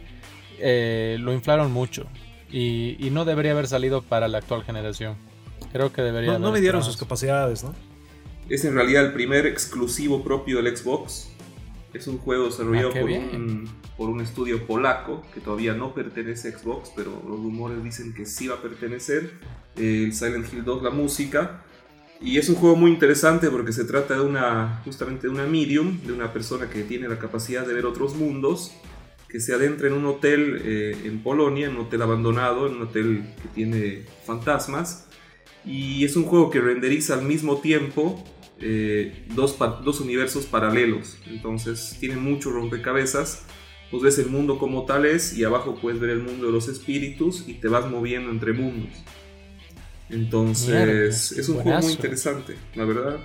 [0.58, 2.06] eh, lo inflaron mucho.
[2.50, 5.16] Y, y no debería haber salido para la actual generación.
[5.72, 7.74] Creo que debería No, no haber me dieron esperado sus capacidades, ¿no?
[8.48, 11.28] Es en realidad el primer exclusivo propio del Xbox.
[11.92, 16.48] Es un juego desarrollado Ah, por, un, por un estudio polaco que todavía no pertenece
[16.48, 19.32] a Xbox, pero los rumores dicen que sí va a pertenecer.
[19.76, 21.64] El Silent Hill 2, la música.
[22.20, 26.00] Y es un juego muy interesante porque se trata de una, justamente de una medium,
[26.02, 28.72] de una persona que tiene la capacidad de ver otros mundos,
[29.26, 32.82] que se adentra en un hotel eh, en Polonia, en un hotel abandonado, en un
[32.82, 35.08] hotel que tiene fantasmas.
[35.64, 38.22] Y es un juego que renderiza al mismo tiempo
[38.60, 41.16] eh, dos, dos universos paralelos.
[41.26, 43.42] Entonces tiene mucho rompecabezas.
[43.90, 46.68] Pues ves el mundo como tal es y abajo puedes ver el mundo de los
[46.68, 48.92] espíritus y te vas moviendo entre mundos.
[50.08, 51.90] Entonces Mierda, es un juego muy buenazo.
[51.90, 53.16] interesante, la verdad.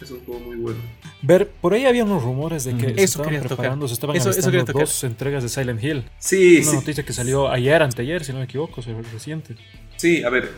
[0.00, 0.78] Es un juego muy bueno.
[1.22, 2.80] Ver, por ahí había unos rumores de que Mm.
[2.80, 3.56] se Eso estaban quería tocar.
[3.56, 6.04] preparando, se estaban Eso- eso dos entregas de Silent Hill.
[6.18, 9.54] Sí, Una sí, noticia que salió ayer, anteayer, si no me equivoco, se reciente.
[9.96, 10.50] Sí, a ver,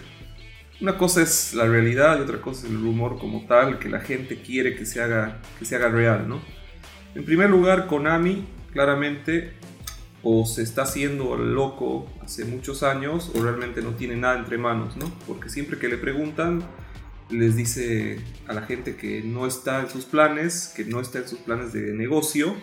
[0.80, 4.00] una cosa es la realidad y otra cosa es el rumor como tal, que la
[4.00, 6.40] gente quiere que se haga, que se haga real, ¿no?
[7.14, 9.52] En primer lugar, Konami claramente
[10.22, 14.96] o se está haciendo loco hace muchos años o realmente no tiene nada entre manos,
[14.96, 15.12] ¿no?
[15.26, 16.64] Porque siempre que le preguntan,
[17.30, 21.28] les dice a la gente que no está en sus planes, que no está en
[21.28, 22.54] sus planes de negocio,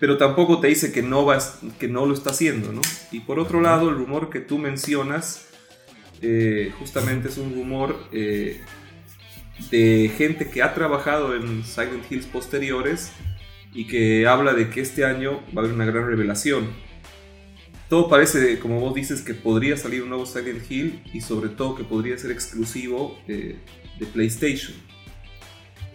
[0.00, 1.38] pero tampoco te dice que no, va,
[1.78, 2.80] que no lo está haciendo, ¿no?
[3.12, 5.48] Y por otro lado, el rumor que tú mencionas
[6.22, 8.60] eh, justamente es un rumor eh,
[9.70, 13.12] de gente que ha trabajado en Silent Hills posteriores
[13.72, 16.68] y que habla de que este año va a haber una gran revelación.
[17.88, 21.74] Todo parece, como vos dices, que podría salir un nuevo Silent Hill y sobre todo
[21.76, 23.56] que podría ser exclusivo eh,
[23.98, 24.74] de PlayStation.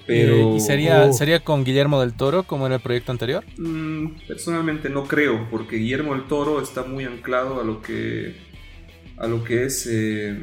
[0.08, 1.14] Pero ¿Y sería, Oh.
[1.14, 3.44] sería con Guillermo del Toro como era el proyecto anterior?
[3.58, 8.36] Mm, personalmente no creo, porque Guillermo el Toro está muy anclado a lo que,
[9.22, 10.38] a lo que es eh,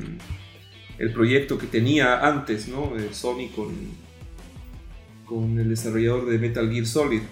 [0.99, 2.93] el proyecto que tenía antes, ¿no?
[3.13, 3.75] Sony con,
[5.27, 7.23] con el desarrollador de Metal Gear Solid.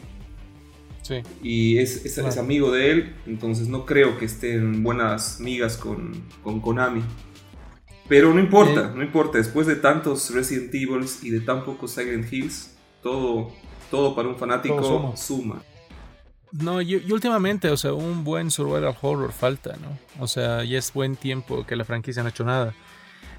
[1.03, 1.17] Sí.
[1.43, 6.13] Y es, es- amigo de él, entonces no creo que esté en buenas migas con,
[6.43, 7.03] con Konami.
[8.09, 8.97] Pero no importa, Eh.
[8.97, 9.39] no importa.
[9.39, 13.53] Después de tantos Resident Evil y de tan pocos Silent Hills, todo,
[13.91, 15.63] todo para un fanático suma.
[16.59, 19.99] No, y, últimamente, o sea, un buen survival horror falta, ¿no?
[20.23, 22.75] O sea, ya es buen tiempo que la franquicia no ha hecho nada.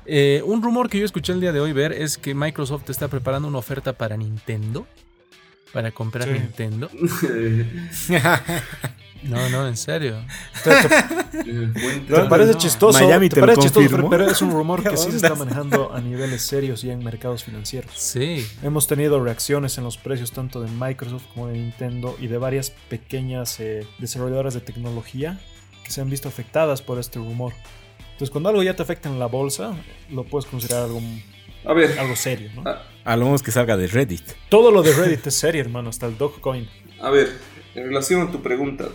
[0.06, 3.08] Eh, un rumor que yo escuché el día de hoy ver es que Microsoft está
[3.08, 4.88] preparando una oferta para Nintendo.
[5.74, 6.34] Para comprar Sí.
[6.34, 6.90] Nintendo.
[9.24, 10.18] No, no, en serio.
[10.64, 10.70] Te,
[12.30, 12.58] parece no.
[12.58, 15.36] chistoso, Miami te te parece chistoso, pero es un rumor ¿Qué que sí se está
[15.36, 17.92] manejando a niveles serios y en mercados financieros.
[17.96, 18.46] Sí.
[18.64, 22.72] Hemos tenido reacciones en los precios tanto de Microsoft como de Nintendo y de varias
[22.90, 25.40] pequeñas eh, desarrolladoras de tecnología
[25.84, 27.54] que se han visto afectadas por este rumor.
[28.12, 29.76] Entonces, cuando algo ya te afecta en la bolsa,
[30.10, 31.02] lo puedes considerar algo,
[31.68, 32.64] A ver, algo serio, ¿no?
[32.70, 34.24] a, A lo menos que salga de Reddit.
[34.50, 36.68] Todo lo de Reddit es serio, hermano, hasta el Dogecoin.
[37.02, 37.30] a ver,
[37.76, 38.86] en relación a tu pregunta,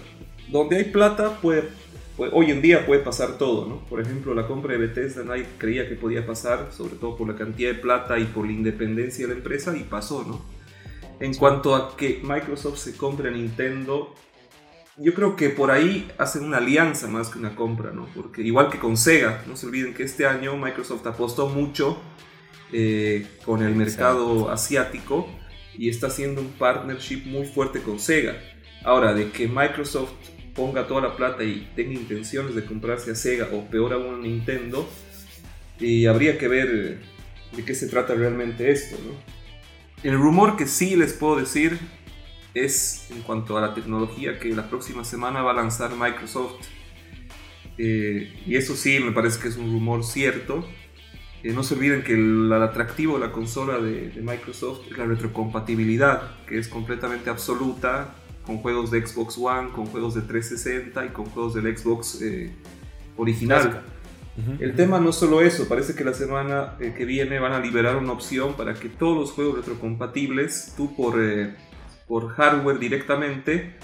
[0.49, 1.69] donde hay plata, puede,
[2.17, 3.85] puede- hoy en día puede pasar todo, ¿no?
[3.89, 7.37] Por ejemplo, la compra de Bethesda nadie creía que podía pasar, sobre todo por la
[7.37, 10.45] cantidad de plata y por la independencia de la empresa, y pasó, ¿no?
[11.21, 14.15] En cuanto a que Microsoft se compre a Nintendo,
[14.97, 18.07] yo creo que por ahí hacen una alianza más que una compra, ¿no?
[18.15, 21.99] Porque igual que con Sega, no se olviden que este año Microsoft apostó mucho
[22.73, 25.29] eh, con el mercado asiático
[25.77, 28.37] y está haciendo un partnership muy fuerte con Sega.
[28.85, 30.13] Ahora, de que Microsoft
[30.55, 34.19] ponga toda la plata y tenga intenciones de comprarse a Sega o peor aún a
[34.19, 34.89] Nintendo,
[35.79, 36.99] y habría que ver eh,
[37.57, 39.13] de qué se trata realmente esto, ¿no?
[40.03, 41.79] El rumor que sí les puedo decir
[42.55, 46.67] es en cuanto a la tecnología que la próxima semana va a lanzar Microsoft.
[47.79, 50.69] Eh, y eso sí me parece que es un rumor cierto.
[51.43, 54.99] Eh, no se olviden que el, el atractivo de la consola de, de Microsoft es
[54.99, 61.07] la retrocompatibilidad, que es completamente absoluta con juegos de Xbox One, con juegos de 360
[61.07, 62.53] y con juegos del Xbox eh,
[63.17, 63.83] original.
[64.61, 67.61] El tema no es solo eso, parece que la semana eh, que viene van a
[67.61, 71.55] liberar una opción para que todos los juegos retrocompatibles, tú por, eh,
[72.09, 73.77] por hardware directamente,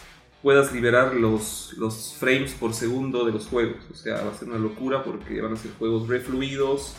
[0.43, 3.77] puedas liberar los, los frames por segundo de los juegos.
[3.91, 6.97] O sea, va a ser una locura porque van a ser juegos refluidos,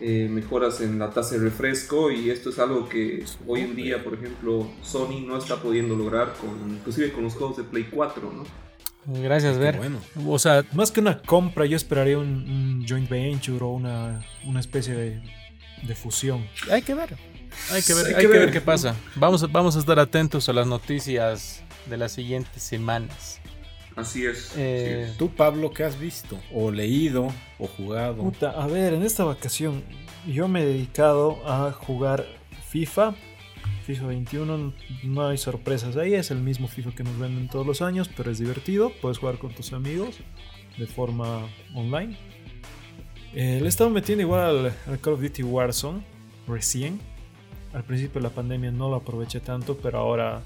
[0.00, 4.02] eh, mejoras en la tasa de refresco y esto es algo que hoy en día,
[4.02, 8.32] por ejemplo, Sony no está pudiendo lograr, con, inclusive con los juegos de Play 4,
[8.32, 8.44] ¿no?
[9.22, 9.78] Gracias, Ver.
[9.78, 9.98] bueno.
[10.26, 14.60] O sea, Más que una compra, yo esperaría un, un joint venture o una, una
[14.60, 15.22] especie de,
[15.82, 16.46] de fusión.
[16.70, 17.16] hay que ver.
[17.72, 18.50] Hay que ver, Hay hay que que ver ver.
[18.52, 18.94] qué pasa.
[19.16, 23.39] Vamos, a- vamos a estar atentos a las noticias de las siguientes semanas.
[24.00, 24.50] Así es.
[24.50, 25.16] así Eh, es.
[25.16, 26.38] ¿Tú, Pablo, qué has visto?
[26.52, 27.28] ¿O leído?
[27.58, 28.22] ¿O jugado?
[28.22, 29.82] Puta, a ver, en esta vacación
[30.26, 32.26] yo me he dedicado a jugar
[32.68, 33.14] FIFA.
[33.86, 34.72] FIFA 21,
[35.04, 38.30] no hay sorpresas ahí, es el mismo FIFA que nos venden todos los años, pero
[38.30, 40.16] es divertido, puedes jugar con tus amigos
[40.78, 42.16] de forma online.
[43.34, 46.02] Eh, le he estado metiendo igual al, al Call of Duty Warzone
[46.46, 47.00] recién.
[47.72, 50.42] Al principio de la pandemia no lo aproveché tanto, pero ahora,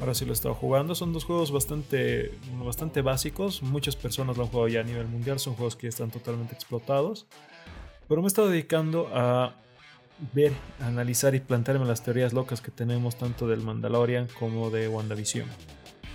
[0.00, 0.94] ahora sí lo he estado jugando.
[0.94, 2.32] Son dos juegos bastante,
[2.64, 3.62] bastante básicos.
[3.62, 5.38] Muchas personas lo han jugado ya a nivel mundial.
[5.38, 7.26] Son juegos que están totalmente explotados.
[8.08, 9.54] Pero me he estado dedicando a
[10.32, 15.46] ver, analizar y plantearme las teorías locas que tenemos tanto del Mandalorian como de WandaVision.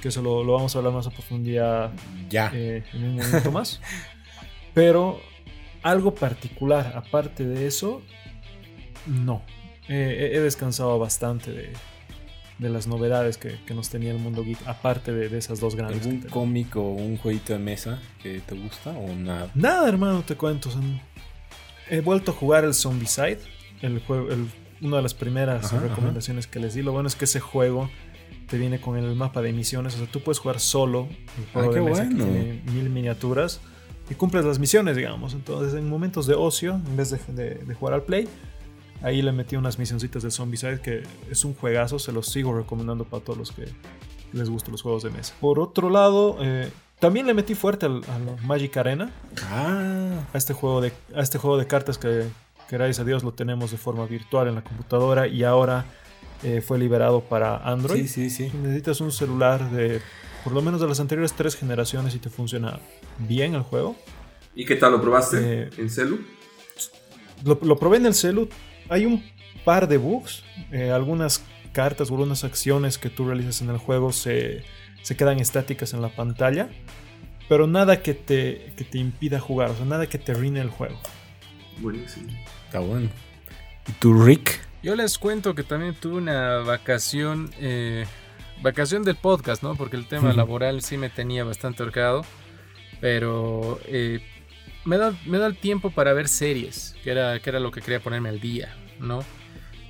[0.01, 1.93] Que eso lo, lo vamos a hablar más a profundidad
[2.29, 2.51] Ya.
[2.53, 3.79] eh, en un momento más.
[4.73, 5.21] Pero
[5.83, 8.01] algo particular, aparte de eso,
[9.05, 9.43] no.
[9.87, 11.73] Eh, he descansado bastante de,
[12.59, 15.75] de las novedades que, que nos tenía el mundo geek, aparte de, de esas dos
[15.75, 16.01] grandes.
[16.05, 19.49] ¿Algún cómic o un jueguito de mesa que te gusta o nada?
[19.55, 20.69] Nada, hermano, te cuento.
[21.89, 23.39] he vuelto a jugar el Zombicide,
[23.81, 24.47] el juego, el-
[24.81, 26.81] una de las primeras Ajá, recomendaciones que les di.
[26.81, 27.89] Lo bueno es que ese juego
[28.49, 29.95] te viene con el mapa de misiones.
[29.95, 33.61] O sea, tú puedes jugar solo el juego Ah, de que tiene mil miniaturas
[34.09, 35.33] y cumples las misiones, digamos.
[35.33, 38.27] Entonces, en momentos de ocio, en vez de, de- de jugar al play,
[39.03, 41.99] ahí le metí unas misioncitas de Zombicide que es un juegazo.
[41.99, 43.65] Se los sigo recomendando para todos los que
[44.31, 45.35] les gustan los juegos de mesa.
[45.39, 49.11] Por otro lado, eh, también le metí fuerte al, al Magic Arena
[49.43, 52.23] Ah, a este juego de, a este juego de cartas que,
[52.67, 55.85] que gracias a Dios lo tenemos de forma virtual en la computadora y ahora
[56.41, 58.01] eh, fue liberado para Android.
[58.07, 58.51] sí, sí, sí.
[58.57, 60.01] Necesitas un celular de
[60.43, 62.79] por lo menos de las anteriores tres generaciones y te funciona
[63.19, 63.95] bien el juego.
[64.55, 66.19] ¿Y qué tal lo probaste Eh, en celu?
[67.45, 68.47] Lo, lo probé en el celu.
[68.93, 69.23] Hay un
[69.65, 70.43] par de bugs.
[70.71, 74.63] eh, algunas cartas o algunas acciones que tú realizas en el juego se,
[75.01, 76.69] se quedan estáticas en la pantalla.
[77.49, 79.71] Pero nada que te, que te impida jugar.
[79.71, 80.99] O sea, nada que te arruine el juego.
[81.79, 82.29] Buenísimo.
[82.65, 83.09] Está bueno.
[83.87, 84.61] ¿Y tú, Rick?
[84.81, 88.05] Yo les cuento que también tuve una vacación, eh,
[88.61, 89.75] vacación del podcast, ¿no?
[89.75, 92.25] Porque el tema laboral sí me tenía bastante ahorcado,
[92.99, 94.19] pero eh,
[94.85, 97.81] me da, me da el tiempo para ver series, que era, que era lo que
[97.81, 99.23] quería ponerme al día, ¿no?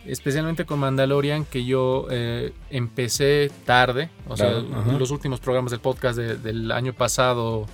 [0.05, 4.91] Especialmente con Mandalorian, que yo eh, empecé tarde, o sea, ajá.
[4.99, 7.65] los últimos programas del podcast de- del año pasado.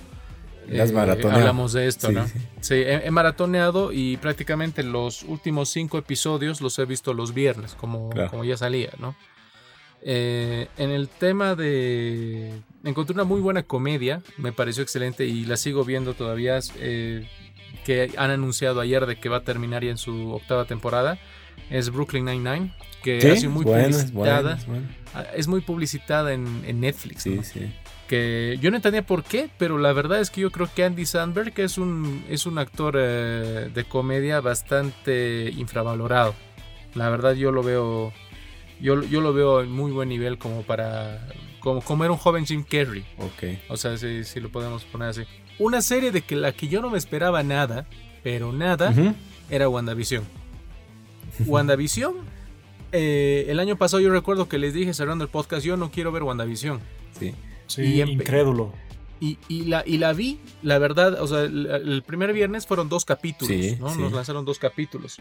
[0.68, 0.96] Las eh.
[1.32, 2.26] Hablamos de esto, Sí, ¿no?
[2.28, 2.38] sí.
[2.60, 7.74] Sí, he, he maratoneado y prácticamente los últimos cinco episodios los he visto los viernes,
[7.74, 8.30] como, Claro.
[8.30, 9.16] como ya salía, ¿no?
[10.02, 12.52] Eh, en el tema de...
[12.84, 17.28] Encontré una muy buena comedia, me pareció excelente y la sigo viendo todavía, eh,
[17.84, 21.18] que han anunciado ayer de que va a terminar ya en su octava temporada.
[21.70, 24.58] Es Brooklyn Nine-Nine, que Sí, ha sido muy publicitada.
[25.14, 27.22] Ah, Es muy publicitada en, en Netflix.
[27.22, 27.42] Sí, ¿no?
[27.42, 27.72] sí.
[28.08, 31.06] que yo no entendía por qué, pero la verdad es que yo creo que Andy
[31.06, 36.34] Sandberg es un, es un actor eh, de comedia bastante infravalorado.
[36.94, 38.12] La verdad yo lo veo
[38.80, 41.26] yo, yo lo veo en muy buen nivel como para
[41.60, 43.04] como, como era un joven Jim Carrey.
[43.18, 43.58] Ok.
[43.68, 45.22] O sea, si, si lo podemos poner así.
[45.60, 47.86] Una serie de que la que yo no me esperaba nada,
[48.24, 49.14] pero nada, Ujú.
[49.48, 50.24] era WandaVision.
[51.46, 52.14] WandaVision,
[52.92, 56.12] eh, el año pasado yo recuerdo que les dije cerrando el podcast, yo no quiero
[56.12, 56.80] ver WandaVision.
[57.18, 57.34] Sí.
[57.66, 58.72] Sí, Y incrédulo.
[59.20, 62.88] Y, y la, y la vi, la verdad, o sea, el, el primer viernes fueron
[62.88, 63.90] dos capítulos, Sí, ¿no?
[63.94, 64.00] sí.
[64.00, 65.18] Nos lanzaron dos capítulos.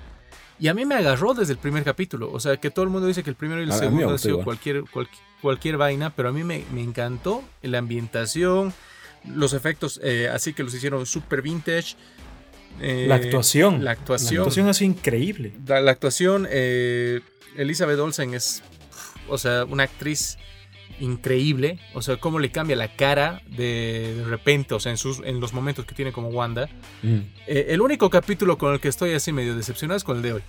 [0.57, 2.31] Y a mí me agarró desde el primer capítulo.
[2.31, 4.11] O sea, que todo el mundo dice que el primero y el A- segundo ha
[4.13, 5.09] gustó sido cualquier, cual-
[5.41, 8.73] cualquier vaina, pero a mí me, me encantó la ambientación,
[9.25, 11.95] los efectos, eh, así que los hicieron super vintage.
[12.81, 13.83] eh, la actuación.
[13.83, 14.35] La actuación.
[14.35, 15.53] La actuación es increíble.
[15.67, 17.21] La, la actuación, eh,
[17.57, 18.63] Elizabeth Olsen es,
[19.27, 20.37] o sea, una actriz
[20.99, 21.79] increíble.
[21.93, 25.39] O sea, cómo le cambia la cara de, de repente, o sea, en, sus, en
[25.39, 26.69] los momentos que tiene como Wanda.
[27.01, 27.17] Mm.
[27.47, 30.33] Eh, el único capítulo con el que estoy así medio decepcionado es con el de
[30.33, 30.41] hoy.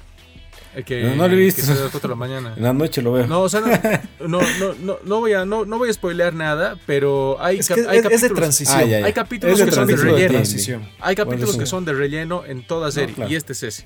[0.74, 1.60] El que, No, no lo he visto.
[1.62, 2.54] que salió a las 4 de la mañana.
[2.56, 3.26] En la noche lo veo.
[3.26, 3.68] No, o sea, no,
[4.28, 7.68] no, no, no, no voy a, no, no voy a spoilear nada, pero hay, Es,
[7.68, 8.78] cap- que hay es, es de capítulos, transición.
[8.78, 9.06] Ah, ya, ya.
[9.06, 10.38] hay capítulos Es de que son de relleno.
[11.00, 13.30] Hay capítulos Bueno, que son de relleno en toda serie, claro.
[13.32, 13.84] y este es ese.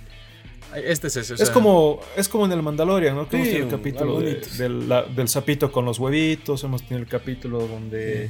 [0.76, 1.34] Este es ese.
[1.34, 3.28] o Es como, es como en el Mandalorian, ¿no?
[3.28, 6.98] Que hemos tenido el capítulo de- del, la- del sapito con los huevitos, hemos tenido
[6.98, 8.28] el capítulo donde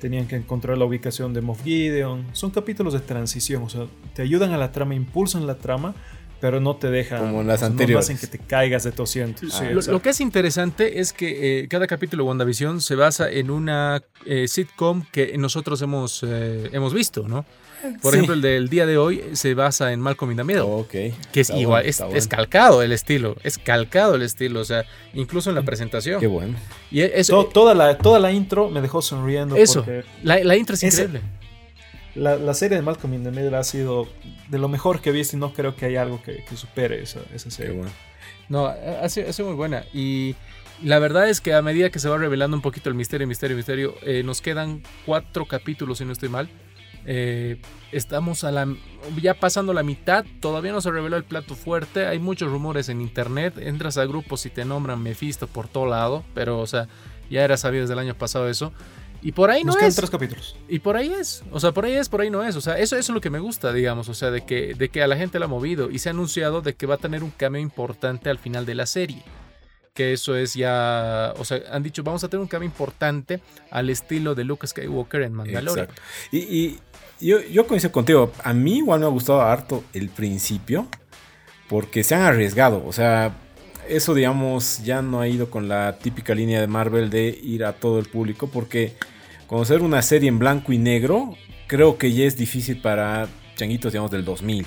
[0.00, 2.26] tenían que encontrar la ubicación de Moff Gideon.
[2.32, 5.94] Son capítulos de transición, o sea, te ayudan a la trama, impulsan la trama,
[6.40, 7.20] pero no te dejan.
[7.20, 8.08] Como en las anteriores.
[8.08, 9.40] No hacen que te caigas de tu asiento.
[9.40, 9.92] Sí, Ah, lo, exacto.
[9.92, 14.02] lo que es interesante es que eh, cada capítulo de WandaVision se basa en una
[14.26, 17.44] eh, sitcom que nosotros hemos, eh, hemos visto, ¿no?
[18.00, 18.16] Por Sí.
[18.16, 20.62] ejemplo, el del día de hoy se basa en Malcolm in the Middle.
[20.62, 20.88] Ok.
[20.90, 22.28] Que es Oh, Está igual, bueno, es, está es bueno.
[22.30, 26.18] calcado el estilo, es calcado el estilo, o sea, incluso en la presentación.
[26.18, 26.56] Qué bueno.
[26.90, 29.56] Y es, To- toda, la, toda la intro me dejó sonriendo.
[29.56, 31.28] eso, porque la, la intro es Ese- increíble.
[32.14, 34.06] La, la serie de Malcolm in the Middle ha sido
[34.48, 37.02] de lo mejor que he visto y no creo que haya algo que, que supere
[37.02, 37.72] esa, esa Qué serie.
[37.72, 37.90] bueno.
[38.48, 38.72] No, ha
[39.02, 39.84] ha sido, ha sido muy buena.
[39.92, 40.36] Y
[40.82, 43.56] la verdad es que a medida que se va revelando un poquito el misterio, misterio,
[43.56, 46.48] misterio, eh, nos quedan cuatro capítulos, si no estoy mal.
[47.06, 47.60] Eh,
[47.92, 48.66] estamos a la,
[49.20, 52.06] ya pasando la mitad, todavía no se reveló el plato fuerte.
[52.06, 53.54] Hay muchos rumores en internet.
[53.58, 56.88] Entras a grupos y te nombran Mephisto por todo lado, pero, o sea,
[57.30, 58.72] ya era sabido desde el año pasado eso.
[59.24, 59.96] Y por ahí no Nos es.
[59.96, 60.54] tres capítulos.
[60.68, 62.78] Y por ahí es, o sea, por ahí es, por ahí no es, o sea,
[62.78, 65.06] eso, eso es lo que me gusta, digamos, o sea, de que, de que a
[65.06, 67.30] la gente la ha movido y se ha anunciado de que va a tener un
[67.30, 69.22] cameo importante al final de la serie.
[69.94, 73.90] Que eso es ya, o sea, han dicho, vamos a tener un cambio importante al
[73.90, 75.86] estilo de Luke Skywalker en Mandalorian.
[75.86, 76.02] Exacto.
[76.30, 76.80] Y, y
[77.20, 78.32] yo, yo coincido contigo.
[78.42, 80.86] A mí igual me ha gustado harto el principio.
[81.68, 82.84] Porque se han arriesgado.
[82.86, 83.34] O sea,
[83.88, 87.72] eso digamos ya no ha ido con la típica línea de Marvel de ir a
[87.72, 88.48] todo el público.
[88.48, 88.94] Porque
[89.46, 94.10] conocer una serie en blanco y negro creo que ya es difícil para changuitos digamos
[94.10, 94.66] del 2000.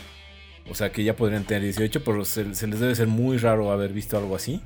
[0.70, 3.72] O sea que ya podrían tener 18, pero se, se les debe ser muy raro
[3.72, 4.62] haber visto algo así.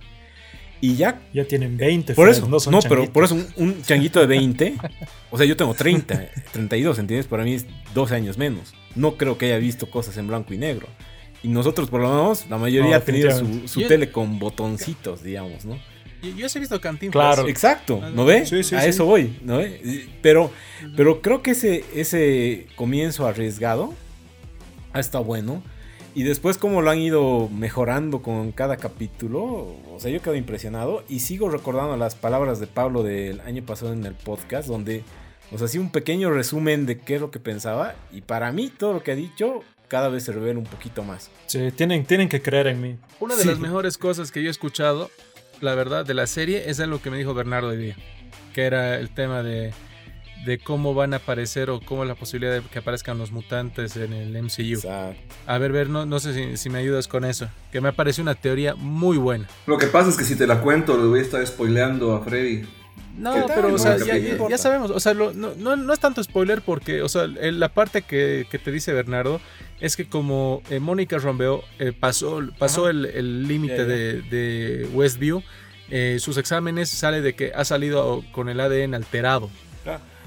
[0.83, 2.15] Y ya Ya tienen 20.
[2.15, 3.09] por eso, no no, son pero changuitos.
[3.13, 4.77] por eso un, un changuito de 20,
[5.29, 7.27] o sea, yo tengo 30, 32, ¿entiendes?
[7.27, 8.73] Para mí es 12 años menos.
[8.95, 10.87] No creo que haya visto cosas en blanco y negro.
[11.43, 13.67] Y nosotros, por lo menos, la mayoría No, ha tenido su, definitivamente.
[13.73, 15.77] su Yo- tele con botoncitos, digamos, ¿no?
[16.21, 17.35] Yo, yo sí he visto Cantinflas.
[17.35, 17.47] Claro.
[17.49, 18.45] Exacto, ¿no ve?
[18.45, 18.89] Sí, sí, a sí.
[18.89, 20.07] eso voy, ¿no ve?
[20.21, 20.51] Pero,
[20.95, 23.93] pero creo que ese, ese comienzo arriesgado
[24.93, 25.63] ha estado bueno.
[26.13, 31.03] Y después como lo han ido mejorando con cada capítulo, o sea, yo quedo impresionado
[31.07, 35.03] y sigo recordando las palabras de Pablo del año pasado en el podcast, donde
[35.51, 38.91] nos hacía un pequeño resumen de qué es lo que pensaba y para mí todo
[38.91, 41.29] lo que ha dicho cada vez se revela un poquito más.
[41.47, 42.97] Sí, tienen, tienen que creer en mí.
[43.21, 43.47] Una de Sí.
[43.47, 45.09] las mejores cosas que yo he escuchado,
[45.61, 47.95] la verdad, de la serie es algo que me dijo Bernardo hoy día,
[48.53, 49.71] que era el tema de,
[50.45, 53.95] de cómo van a aparecer o cómo es la posibilidad de que aparezcan los mutantes
[53.95, 54.77] en el MCU.
[54.77, 55.13] O sea,
[55.45, 58.21] A ver, ver, no, no sé si, si me ayudas con eso, que me parece
[58.21, 59.47] una teoría muy buena.
[59.67, 62.21] Lo que pasa es que si te la cuento, le voy a estar spoileando a
[62.23, 62.65] Freddy.
[63.17, 65.91] No, pero o No, sea, ¿qué ya, ya- sabemos, o sea, lo- no, no- no
[65.93, 69.41] es tanto spoiler porque, o sea, el- la parte que, que te dice Bernardo
[69.81, 72.91] es que como eh, Mónica Romeo eh, pasó, pasó Ajá.
[72.91, 75.43] el límite de, de Westview,
[75.91, 79.49] eh, sus exámenes sale de que ha salido con el ADN alterado.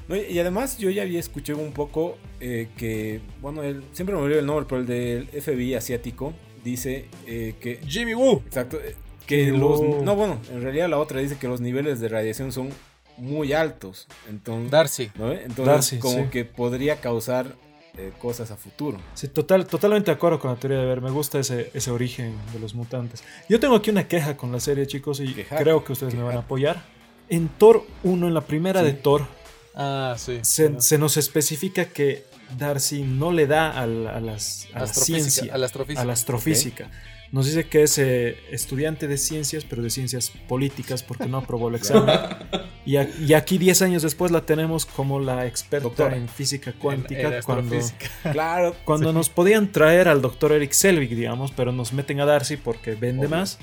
[0.06, 4.20] No, y además yo ya había escuchado un poco eh, que, bueno, el, siempre me
[4.20, 8.42] olvido el nombre, pero el del FBI asiático dice eh, que, Jimmy Woo.
[8.46, 8.78] exacto,
[9.26, 10.04] que Jimmy los, Woo.
[10.04, 12.68] no, bueno, en realidad la otra dice que los niveles de radiación son
[13.16, 15.10] muy altos, entonces, Darcy.
[15.14, 15.32] ¿no?
[15.32, 16.30] entonces Darcy, como sí.
[16.30, 17.56] que podría causar
[17.96, 18.98] eh, cosas a futuro.
[19.14, 21.00] Sí, total, totalmente de acuerdo con la teoría de ver.
[21.00, 23.22] Me gusta ese, ese origen de los mutantes.
[23.48, 26.36] Yo tengo aquí una queja con la serie, chicos, y creo que ustedes me van
[26.36, 26.82] a apoyar.
[27.28, 28.86] En Thor 1, en la primera Sí.
[28.86, 29.26] de Thor,
[29.74, 30.38] Ah, sí.
[30.42, 32.24] se, se nos especifica que
[32.58, 36.02] Darcy no le da al- a, las, a la ciencia, a la astrofísica.
[36.02, 36.90] a la astrofísica.
[37.34, 41.68] Nos dice que es eh, estudiante de ciencias, pero de ciencias políticas porque no aprobó
[41.68, 42.14] el examen.
[42.86, 46.16] y, a- y aquí 10 años después la tenemos como la experta Doctora.
[46.16, 47.76] en física cuántica en cuando.
[48.32, 52.56] Claro, cuando nos podían traer al doctor Eric Selvig, digamos, pero nos meten a Darcy
[52.56, 53.30] porque vende Obvio.
[53.36, 53.58] más.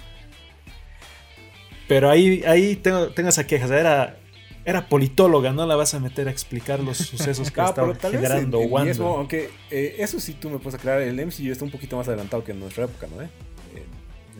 [1.87, 4.17] Pero ahí, ahí tengo, tengo esa queja, o sea, era,
[4.65, 8.63] era politóloga, no la vas a meter a explicar los sucesos que vez generando en-
[8.65, 8.89] en Wanda.
[8.89, 12.07] mismo, aunque eh, eso sí tú me puedes aclarar, el MCU está un poquito más
[12.09, 13.21] adelantado que en nuestra época, ¿no?
[13.21, 13.29] Eh,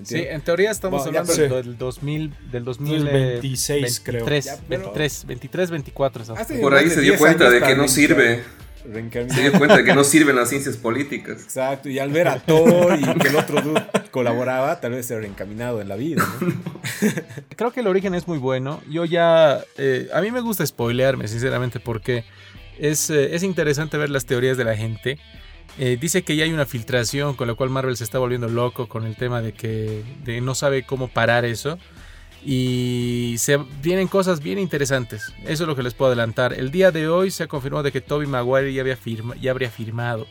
[0.05, 4.25] Sí, en teoría estamos Bueno, ya, hablando pero- del 2000, del 2000, eh, 2026, creo.
[4.25, 6.21] 23, Ya, pero- 23, 23, 24.
[6.23, 6.41] estamos.
[6.41, 8.43] Hace Por ahí se dio 10 cuenta de que no sirve.
[8.83, 11.43] Se dio cuenta de que no sirven las ciencias políticas.
[11.43, 15.19] Exacto, y al ver a Thor y que el otro dude colaboraba, tal vez se
[15.19, 16.51] reencaminado en la vida, ¿no?
[17.55, 18.81] Creo que el origen es muy bueno.
[18.89, 19.59] Yo ya.
[19.77, 22.23] eh, a mí me gusta spoilearme, sinceramente, porque
[22.79, 25.19] es, eh, es interesante ver las teorías de la gente.
[25.79, 28.87] Eh, dice que ya hay una filtración, con lo cual Marvel se está volviendo loco
[28.87, 31.77] con el tema de que de no sabe cómo parar eso.
[32.43, 35.31] Y se vienen cosas bien interesantes.
[35.43, 36.53] Eso es lo que les puedo adelantar.
[36.53, 39.51] El día de hoy se ha confirmado de que Toby Maguire ya, había firma- ya
[39.51, 40.25] habría firmado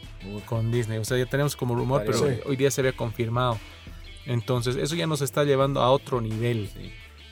[0.46, 0.98] con Disney.
[0.98, 3.58] O sea, ya tenemos como rumor, pero hoy día se había confirmado.
[4.26, 6.68] Entonces, eso ya nos está llevando a otro nivel.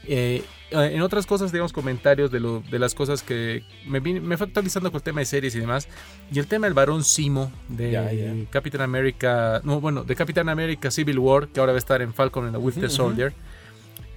[0.07, 4.37] Eh, en otras cosas, digamos, comentarios de, lo, de las cosas que me, vine- me
[4.37, 5.89] fue actualizando con el tema de series y demás.
[6.33, 8.33] Y el tema del varón Simo de Ya, ya.
[8.51, 12.13] Capitán América, no, bueno, de Capitán América Civil War, que ahora va a estar en
[12.13, 12.93] Falcon and the Winter ujú.
[12.95, 13.33] Soldier.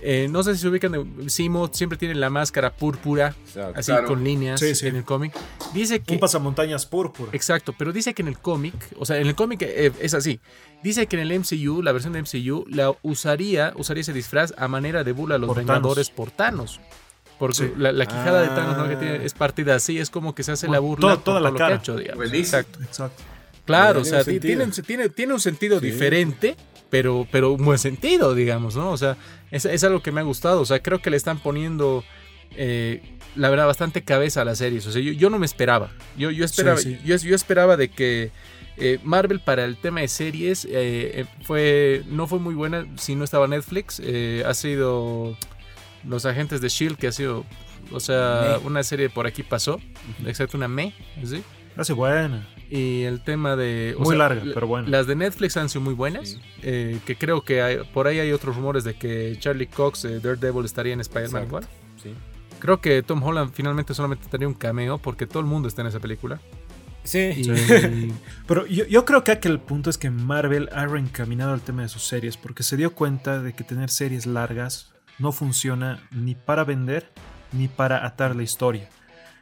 [0.04, 3.80] Eh, no sé si se ubican, de- Simo siempre tiene la máscara púrpura, Exacto.
[3.80, 4.08] así Claro.
[4.08, 4.88] con líneas Sí, sí.
[4.88, 5.34] en el cómic.
[5.74, 6.14] Dice que...
[6.16, 7.30] Un pasamontañas púrpura.
[7.34, 10.40] Exacto, pero dice que en el cómic, o sea, en el cómic eh, es así.
[10.84, 14.68] Dice que en el MCU, la versión de MCU, la usaría, usaría ese disfraz a
[14.68, 16.80] manera de burla a los Por Vengadores por Thanos.
[17.38, 17.72] Porque Sí.
[17.78, 18.56] la, la quijada de Ah.
[18.56, 18.88] Thanos ¿no?
[18.90, 21.18] que tiene, es partida así, es como que se hace Bueno, la burla toda- por
[21.18, 21.76] la todo lo que ha cara.
[21.80, 22.18] hecho, digamos.
[22.18, 22.44] Buenísimo.
[22.60, 22.80] Exacto.
[22.84, 23.24] Exacto.
[23.66, 24.58] Claro, o Tiene sea, un ti- sentido.
[24.66, 25.86] tiene, tiene, tiene un sentido Sí.
[25.86, 26.58] diferente,
[26.92, 28.92] pero, pero un buen sentido, digamos, ¿no?
[28.92, 29.18] O sea,
[29.50, 30.62] es, es algo que me ha gustado.
[30.62, 32.04] O sea, creo que le están poniendo,
[32.56, 33.02] eh,
[33.36, 34.86] la verdad, bastante cabeza a las series.
[34.86, 35.90] O sea, yo, yo no me esperaba.
[36.18, 37.00] Yo, yo esperaba, Sí, sí.
[37.04, 38.30] Yo, yo esperaba de que
[38.78, 43.16] eh, Marvel para el tema de series eh, eh, fue, no fue muy buena si
[43.16, 44.02] no estaba Netflix.
[44.04, 45.38] Eh, ha sido
[46.06, 47.46] Los Agentes de Shield, que ha sido,
[47.92, 48.68] o sea, Me.
[48.68, 49.80] una serie por aquí pasó.
[50.26, 51.42] Exacto, una me, ¿sí?
[51.78, 52.48] Hace buena.
[52.70, 53.96] Y el tema de.
[53.98, 54.88] o Muy sea, larga, la- pero buena.
[54.90, 56.30] Las de Netflix han sido muy buenas.
[56.30, 56.42] Sí.
[56.64, 60.20] eh, que creo que hay- por ahí hay otros rumores de que Charlie Cox, eh,
[60.20, 61.64] Daredevil, estaría en Spider-Man igual.
[62.02, 62.14] Sí.
[62.60, 65.88] Creo que Tom Holland finalmente solamente tendría un cameo porque todo el mundo está en
[65.88, 66.40] esa película.
[67.04, 67.32] Sí.
[67.36, 68.14] Y-
[68.48, 71.82] Pero yo, yo creo que aquí el punto es que Marvel ha reencaminado el tema
[71.82, 76.36] de sus series porque se dio cuenta de que tener series largas no funciona ni
[76.36, 77.12] para vender
[77.52, 78.88] ni para atar la historia.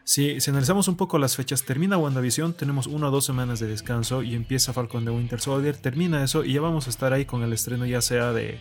[0.09, 3.67] Si, si analizamos un poco las fechas, termina WandaVision, tenemos una o dos semanas de
[3.67, 7.25] descanso y empieza Falcon de Winter Soldier, termina eso y ya vamos a estar ahí
[7.25, 8.59] con el estreno ya sea de,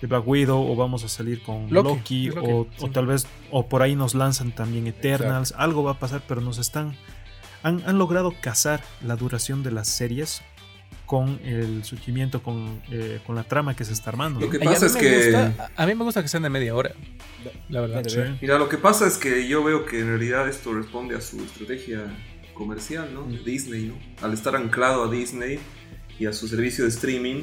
[0.00, 2.84] de Black Widow o vamos a salir con Loki, Loki, es Loki, o, sí.
[2.84, 6.40] o tal vez o por ahí nos lanzan también Eternals, algo va a pasar, pero
[6.40, 6.96] nos están
[7.64, 10.42] han, han logrado casar la duración de las series
[11.06, 14.40] con el surgimiento, con, eh, con la trama que se está armando.
[14.40, 15.16] Lo que y a mí pasa es me que.
[15.32, 16.92] gusta- a mí me gusta que sean de media hora.
[17.68, 18.02] La verdad.
[18.06, 18.18] Sí.
[18.40, 21.42] Mira, lo que pasa es que yo veo que en realidad esto responde a su
[21.44, 22.04] estrategia
[22.54, 23.22] comercial, ¿no?
[23.26, 23.44] Mm.
[23.44, 23.94] Disney, ¿no?
[24.26, 25.58] Al estar anclado a Disney
[26.18, 27.42] y a su servicio de streaming,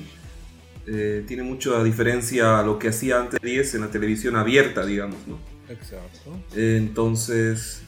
[0.88, 5.18] eh, tiene mucha diferencia a lo que hacía antes 10 en la televisión abierta, digamos,
[5.28, 5.38] ¿no?
[5.70, 6.32] Exacto.
[6.56, 7.84] Eh, Entonces,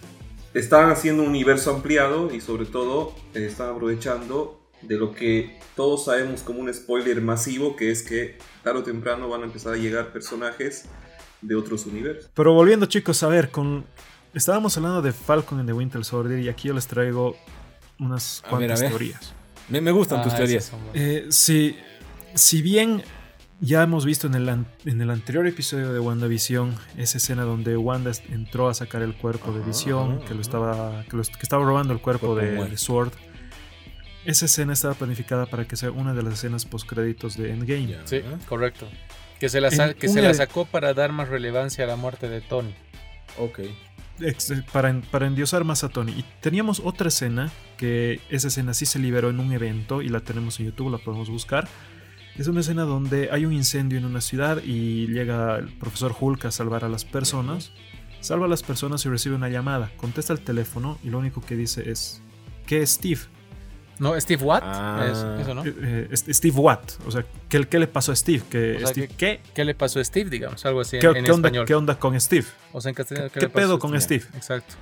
[0.53, 6.05] están haciendo un universo ampliado y sobre todo eh, están aprovechando de lo que todos
[6.05, 9.77] sabemos como un spoiler masivo, que es que tarde o temprano van a empezar a
[9.77, 10.85] llegar personajes
[11.41, 12.29] de otros universos.
[12.33, 13.85] Pero volviendo chicos, a ver, con
[14.33, 17.35] estábamos hablando de Falcon and the Winter Soldier y aquí yo les traigo
[17.99, 18.89] unas A ver, cuantas a ver.
[18.91, 19.33] teorías.
[19.69, 20.71] Me, me gustan Ah, tus esas teorías.
[20.93, 21.75] Eh, si,
[22.35, 23.03] si bien
[23.61, 27.77] Ya hemos visto en el, an- en el anterior episodio de WandaVision esa escena donde
[27.77, 31.23] Wanda entró a sacar el cuerpo de Ajá, Visión, ajá, que, lo estaba, que, lo-
[31.23, 33.13] que estaba robando el cuerpo, Cuerpo de, de Sword.
[34.25, 37.97] Esa escena estaba planificada para que sea una de las escenas postcréditos de Endgame.
[38.05, 38.87] Sí, correcto.
[39.39, 42.29] Que se la, En que se la sacó para dar más relevancia a la muerte
[42.29, 42.73] de Tony.
[43.37, 43.59] Ok.
[44.21, 46.13] Ex- para, para endiosar más a Tony.
[46.13, 50.21] Y teníamos otra escena, que esa escena sí se liberó en un evento y la
[50.21, 51.67] tenemos en YouTube, la podemos buscar.
[52.37, 56.45] Es una escena donde hay un incendio en una ciudad y llega el profesor Hulk
[56.45, 57.71] a salvar a las personas.
[58.21, 59.91] Salva a las personas y recibe una llamada.
[59.97, 62.21] Contesta el teléfono y lo único que dice es,
[62.65, 63.19] ¿qué es Steve?
[64.03, 64.63] No, Steve Watt.
[64.65, 65.07] Ah.
[65.09, 65.65] Es- eso, ¿no?
[65.65, 66.91] Eh, eh, Steve Watt.
[67.07, 68.43] O sea, ¿qué, qué le pasó a Steve?
[68.49, 70.65] ¿Qué, O sea, Steve- que- ¿qué, ¿Qué le pasó a Steve, digamos?
[70.65, 71.65] Algo así en, qué- en onda, español.
[71.65, 72.45] qué onda con Steve?
[72.71, 73.29] O sea, en castellano.
[73.33, 74.25] ¿Qué, le pasó pedo a con Steve?
[74.35, 74.75] Exacto.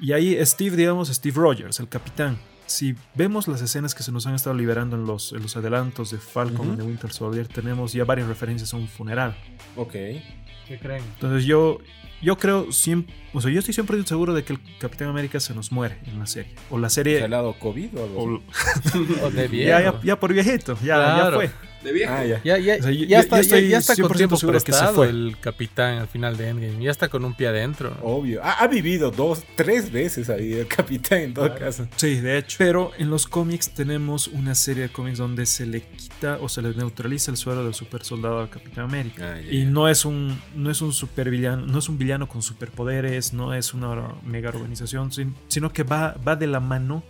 [0.00, 2.38] Y ahí Steve, digamos, Steve Rogers, el capitán.
[2.66, 6.10] Si vemos las escenas que se nos han estado liberando en los, en los adelantos
[6.10, 9.34] de Falcon y de Winter Soldier, tenemos ya varias referencias a un funeral.
[9.74, 9.92] Ok.
[9.92, 11.02] ¿Qué creen?
[11.14, 11.78] Entonces yo,
[12.20, 15.54] yo creo, siempre, o sea, yo estoy siempre seguro de que el Capitán América se
[15.54, 16.52] nos muere en la serie.
[16.70, 17.18] O la serie...
[17.18, 18.42] ¿Se ha dado COVID o algo o-
[18.84, 19.06] así?
[19.22, 19.68] O de viejo.
[19.68, 21.36] ya, ya, ya por viejito, ya, ya Claro.
[21.38, 21.50] fue.
[21.78, 22.12] De viejo.
[22.12, 22.40] Ah, ya.
[22.42, 24.36] Ya, ya, O sea, yo- ya yo- está, ya- estoy ya está con 100% tiempo
[24.36, 25.08] seguro que se fue.
[25.10, 26.82] el capitán al final de Endgame.
[26.84, 27.96] Ya está con un pie adentro.
[28.02, 28.42] Obvio.
[28.42, 31.86] Ha, ha vivido dos, tres veces ahí el capitán en todo caso.
[31.94, 32.56] Sí, de hecho.
[32.58, 36.62] Pero en los cómics tenemos una serie de cómics donde se le quita o se
[36.62, 39.34] le neutraliza el suero del super soldado al Capitán América.
[39.36, 42.42] Ah, ya, Y no es un no es un supervillano, no es un villano con
[42.42, 47.02] superpoderes, no es una mega organización, sin- sino que va, va de la mano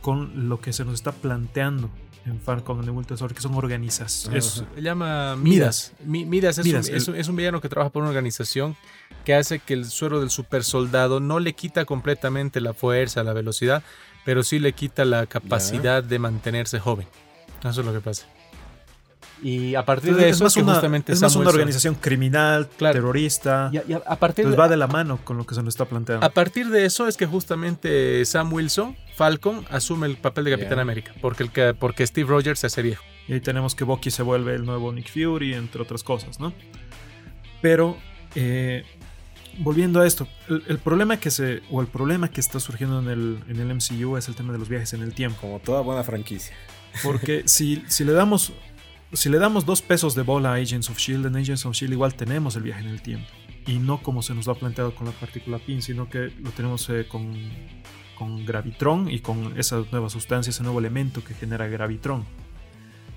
[0.00, 1.90] con lo que se nos está planteando
[2.26, 4.58] en Falcon and the Winter Soldier, que son organizaciones.
[4.60, 4.66] Ajá.
[4.74, 5.92] Se llama Midas.
[6.04, 8.10] Mi- Midas, es, Midas, un, es el- un- es un villano que trabaja por una
[8.10, 8.76] organización
[9.24, 13.32] que hace que el suero del super soldado no le quita completamente la fuerza, la
[13.32, 13.82] velocidad,
[14.24, 17.06] pero sí le quita la capacidad de mantenerse joven.
[17.64, 18.26] Eso es lo que pasa.
[19.42, 22.68] Y a partir de es eso más, que una, justamente es más una organización criminal,
[22.76, 22.94] Claro.
[22.94, 23.70] terrorista.
[23.72, 25.54] Y a, y a- a partir Entonces de, va de la mano con lo que
[25.54, 26.26] se nos está planteando.
[26.26, 30.78] a partir de eso es que justamente Sam Wilson, Falcon, asume el papel de Capitán.
[30.78, 33.02] América, porque, el, que- porque Steve Rogers se hace viejo.
[33.28, 36.52] Y ahí tenemos que Bucky se vuelve el nuevo Nick Fury, entre otras cosas, ¿no?
[37.62, 37.96] Pero,
[38.34, 38.84] eh,
[39.58, 43.08] volviendo a esto, el, el problema que se, o el problema que está surgiendo en
[43.08, 45.38] el, en el MCU es el tema de los viajes en el tiempo.
[45.40, 46.54] Como toda buena franquicia.
[47.04, 48.52] Porque si, si le damos
[49.12, 51.92] si le damos dos pesos de bola a Agents of Shield, en Agents of Shield
[51.92, 53.26] igual tenemos el viaje en el tiempo.
[53.66, 56.50] Y no como se nos lo ha planteado con la partícula PIN, sino que lo
[56.50, 57.34] tenemos eh, con,
[58.18, 62.24] con Gravitron y con esa nueva sustancia, ese nuevo elemento que genera Gravitron.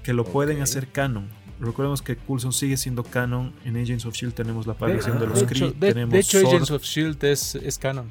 [0.04, 0.64] Que lo pueden Ok.
[0.64, 1.30] hacer canon.
[1.60, 3.54] Recordemos que Coulson sigue siendo canon.
[3.64, 6.20] En Agents of Shield tenemos la aparición de, ah, los de Kree, hecho, de- de
[6.20, 6.48] hecho, Sword.
[6.56, 8.10] Agents of Shield es, es canon.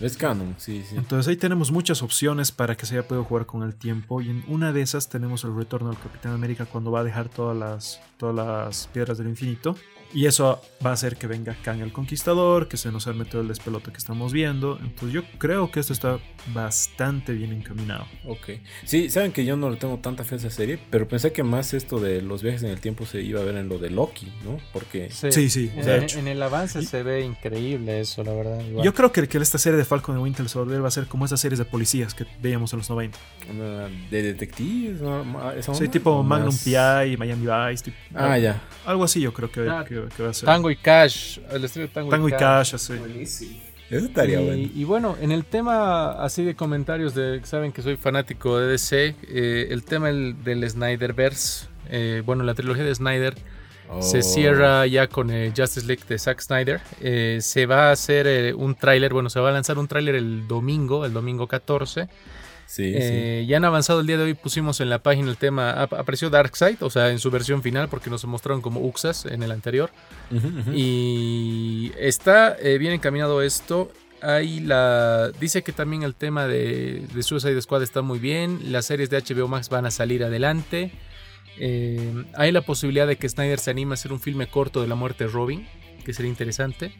[0.00, 0.96] Es canon, sí, sí.
[0.96, 4.30] Entonces ahí tenemos muchas opciones para que se haya podido jugar con el tiempo y
[4.30, 7.56] en una de esas tenemos el retorno del Capitán América cuando va a dejar todas
[7.56, 9.76] las, todas las piedras del infinito
[10.14, 13.42] y eso va a hacer que venga Kang el Conquistador, que se nos arme todo
[13.42, 14.78] el despelote que estamos viendo.
[14.80, 16.18] Entonces yo creo que esto está
[16.54, 18.06] bastante bien encaminado.
[18.24, 18.50] Ok.
[18.84, 21.42] Sí, saben que yo no le tengo tanta fe a esa serie, pero pensé que
[21.42, 23.90] más esto de los viajes en el tiempo se iba a ver en lo de
[23.90, 24.58] Loki, ¿no?
[24.72, 25.10] Porque...
[25.10, 26.18] Sí, sí, En, de hecho.
[26.18, 28.60] en el avance Y- se ve increíble eso, la verdad.
[28.64, 28.84] igual.
[28.84, 31.24] Yo creo que, que esta serie de Falcon y Winter Soldier va a ser como
[31.26, 33.18] esas series de policías que veíamos en los 90.
[33.50, 35.50] Una de detectives, ¿no?
[35.52, 36.62] ¿Esa Sí, tipo ¿O Magnum más?
[36.64, 38.62] PI, Miami Vice, tipo- Ah, ya.
[38.86, 40.46] algo así yo creo que, Ah, que- que va a ser.
[40.46, 42.94] Tango y Cash, el estilo de Tango, Tango y Cash, así.
[42.94, 43.60] Buenísimo.
[43.90, 44.70] Eso estaría y, bueno.
[44.74, 49.14] y bueno, en el tema así de comentarios de saben que soy fanático de DC,
[49.28, 53.34] eh, el tema el- del Snyderverse, eh, bueno, la trilogía de Snyder
[54.00, 54.22] se Oh.
[54.22, 56.80] cierra ya con eh, Justice League de Zack Snyder.
[57.02, 60.14] Eh, se va a hacer eh, un tráiler, bueno, se va a lanzar un tráiler
[60.14, 62.08] el domingo, el domingo 14.
[62.66, 65.70] Sí, Eh, Ya han avanzado el día de hoy, pusimos en la página el tema,
[65.70, 69.42] ap- apareció Darkseid, o sea, en su versión final, porque nos mostraron como Uxas en
[69.42, 69.90] el anterior.
[70.74, 73.92] Y está eh, bien encaminado esto.
[74.22, 75.30] Ahí la.
[75.38, 78.72] Dice que también el tema de, de Suicide Squad está muy bien.
[78.72, 80.92] Las series de HBO Max van a salir adelante.
[81.58, 84.88] Eh, hay la posibilidad de que Snyder se anime a hacer un filme corto de
[84.88, 85.68] la muerte de Robin,
[86.04, 86.92] que sería interesante.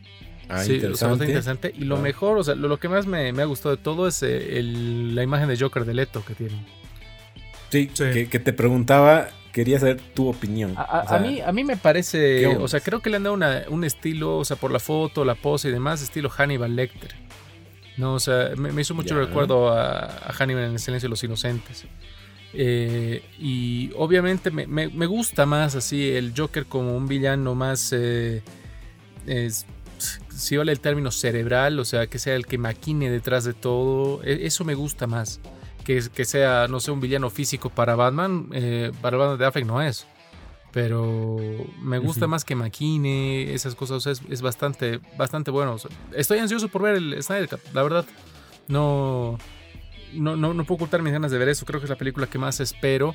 [0.48, 1.72] Ah, Sí, o sea, bastante interesante.
[1.76, 2.00] Y lo Ah.
[2.00, 4.58] mejor, o sea, lo, lo que más me, me ha gustado de todo es eh,
[4.58, 6.64] el- la imagen de Joker de Leto que tiene.
[7.70, 8.04] Sí, Sí.
[8.12, 10.74] Que, que te preguntaba, quería saber tu opinión.
[10.76, 13.16] A, a- O sea, a mí, a mí me parece, o sea, creo que le
[13.16, 16.28] han dado una- un estilo, o sea, por la foto, la pose y demás, estilo
[16.30, 17.14] Hannibal Lecter.
[17.96, 19.26] No, o sea, me, me hizo mucho Ya.
[19.26, 21.84] recuerdo a, a Hannibal en el silencio de los inocentes.
[22.52, 27.92] Eh, y obviamente me, me- me gusta más así el Joker como un villano más,
[27.92, 28.42] eh,
[29.26, 29.66] es-
[30.28, 34.22] si vale el término cerebral, o sea, que sea el que maquine detrás de todo,
[34.24, 35.40] e- eso me gusta más.
[35.84, 39.66] Que, que sea, no sé, un villano físico para Batman, eh, para Batman de Affleck
[39.66, 40.06] no es.
[40.72, 41.36] Pero
[41.80, 43.98] me gusta más que maquine, esas cosas.
[43.98, 45.74] o sea, es, es bastante, bastante bueno.
[45.74, 48.04] o sea, estoy ansioso por ver el Snyder Cut, la verdad.
[48.66, 49.38] No,
[50.14, 51.64] no, no, no puedo ocultar mis ganas de ver eso.
[51.66, 53.14] Creo que es la película que más espero.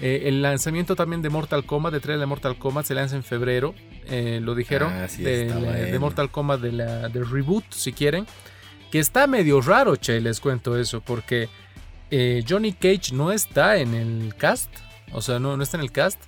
[0.00, 3.22] Eh, el lanzamiento también de Mortal Kombat, de trailer de Mortal Kombat, se lanza en
[3.22, 3.74] febrero.
[4.06, 4.92] eh, lo dijeron.
[4.92, 5.96] Ah, sí, de.
[5.98, 8.26] Mortal Kombat, de la, del reboot, si quieren.
[8.90, 11.00] Que está medio raro, che, les cuento eso.
[11.00, 11.48] Porque
[12.10, 14.70] eh, Johnny Cage no está en el cast.
[15.12, 16.20] O sea, no, no está en el cast.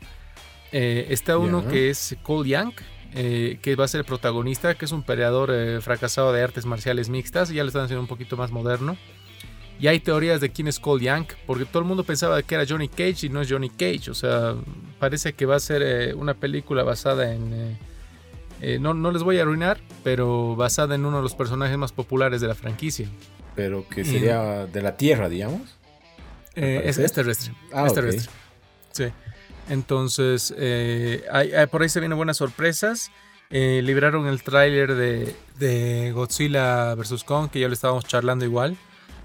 [0.73, 2.75] Eh, está uno que es Cole Young,
[3.15, 6.67] eh, que va a ser el protagonista, que es un peleador eh, fracasado de artes
[6.67, 7.49] marciales mixtas.
[7.49, 8.97] Ya le están haciendo un poquito más moderno.
[9.81, 12.65] Y hay teorías de quién es Cole Young, porque todo el mundo pensaba que era
[12.69, 14.11] Johnny Cage y no es Johnny Cage.
[14.11, 14.55] O sea,
[14.99, 17.53] parece que va a ser eh, una película basada en...
[17.55, 17.79] eh,
[18.61, 21.93] eh, no, no les voy a arruinar, pero basada en uno de los personajes más
[21.93, 23.09] populares de la franquicia.
[23.55, 25.77] Pero que sería de la Tierra, digamos.
[26.57, 27.53] Es, terrestre.
[27.73, 28.33] Ah, es terrestre.
[28.91, 29.05] Sí.
[29.69, 30.53] Entonces,
[31.31, 33.11] hay- hay- por ahí se vienen buenas sorpresas.
[33.51, 37.23] Libraron el tráiler de, de Godzilla vs.
[37.25, 38.77] Kong, que ya lo estábamos charlando igual,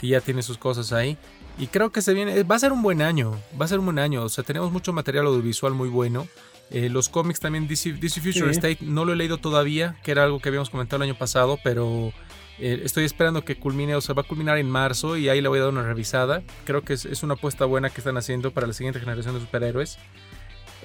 [0.04, 1.18] que ya tiene sus cosas ahí.
[1.58, 3.86] Y creo que se viene, va a ser un buen año, va a ser un
[3.86, 4.24] buen año.
[4.24, 6.28] O sea, tenemos mucho material audiovisual muy bueno.
[6.72, 8.60] Eh, los cómics también, DC, DC Future Sí.
[8.60, 11.58] State, no lo he leído todavía, que era algo que habíamos comentado el año pasado,
[11.64, 12.12] pero
[12.60, 15.48] eh, estoy esperando que culmine, o sea, va a culminar en marzo y ahí le
[15.48, 16.44] voy a dar una revisada.
[16.66, 19.40] Creo que es, es una apuesta buena que están haciendo para la siguiente generación de
[19.42, 20.00] superhéroes.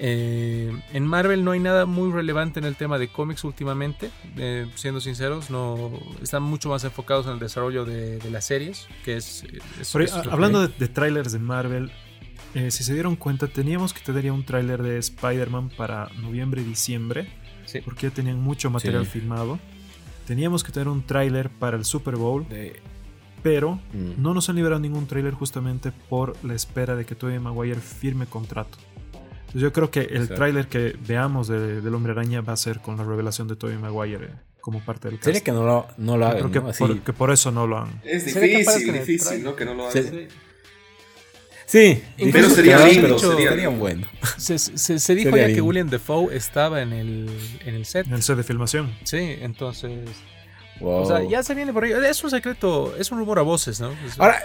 [0.01, 4.65] Eh, en Marvel no hay nada muy relevante en el tema de cómics últimamente, eh,
[4.75, 5.91] siendo sinceros, no
[6.21, 9.43] están mucho más enfocados en el desarrollo de, de las series, que es...
[9.79, 11.91] es- a- hablando de, de trailers de Marvel,
[12.55, 16.63] eh, si se dieron cuenta, teníamos que tener un tráiler de Spider-Man para noviembre y
[16.65, 17.27] diciembre,
[17.65, 17.81] Sí.
[17.81, 19.11] porque ya tenían mucho material Sí.
[19.19, 19.59] filmado.
[20.25, 22.79] Teníamos que tener un tráiler para el Super Bowl, De-
[23.43, 24.13] pero mm.
[24.21, 28.25] no nos han liberado ningún tráiler justamente por la espera de que Tobey Maguire firme
[28.25, 28.77] contrato.
[29.53, 32.97] Yo creo que el tráiler que veamos de- del Hombre Araña va a ser con
[32.97, 34.29] la revelación de Tobey Maguire eh,
[34.61, 35.25] como parte del cast.
[35.25, 36.67] Sería que no lo, no lo hagan, creo que, ¿no?
[36.69, 38.01] Así- por, que por eso no lo han.
[38.03, 39.55] Es Sería difícil, difícil, trailer- ¿no?
[39.55, 39.99] Que no lo Sí.
[39.99, 40.27] hagan.
[41.65, 43.71] Sí, Pero sería hagan, lindo, pero sería lindo.
[43.73, 44.07] bueno.
[44.37, 45.61] Se, se- se dijo Sería ya que.
[45.61, 47.29] William Defoe estaba en el,
[47.63, 48.07] en el set.
[48.07, 48.91] En el set de filmación.
[49.03, 49.91] Sí, entonces...
[50.79, 51.01] Wow.
[51.03, 51.91] O sea, ya se viene por ahí.
[51.91, 53.91] Es un secreto, es un rumor a voces, ¿no?
[54.17, 54.39] Ahora,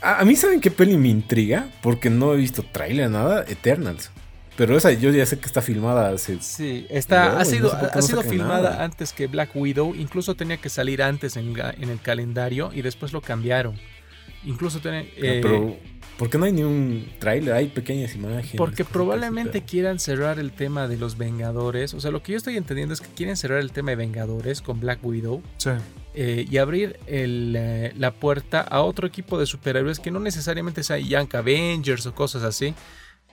[0.00, 4.10] a, a mí saben qué peli me intriga, porque no he visto tráiler, nada, Eternals.
[4.56, 6.38] Pero esa yo ya sé que está filmada hace...
[6.42, 8.84] Sí, está, No, ha sido, no sé ha no sido filmada nada.
[8.84, 9.94] antes que Black Widow.
[9.94, 13.74] Incluso tenía que salir antes en, en el calendario y después lo cambiaron.
[14.44, 15.76] Incluso tiene, eh, pero,
[16.18, 17.54] ¿por qué no hay ni un tráiler?
[17.54, 18.56] Hay pequeñas imágenes.
[18.56, 21.94] porque probablemente pero- quieran cerrar el tema de los Vengadores.
[21.94, 24.60] O sea, lo que yo estoy entendiendo es que quieren cerrar el tema de Vengadores
[24.60, 25.42] con Black Widow.
[25.58, 25.70] Sí.
[26.14, 30.82] eh, y abrir el, eh, la puerta a otro equipo de superhéroes que no necesariamente
[30.82, 32.74] sea Young Avengers o cosas así.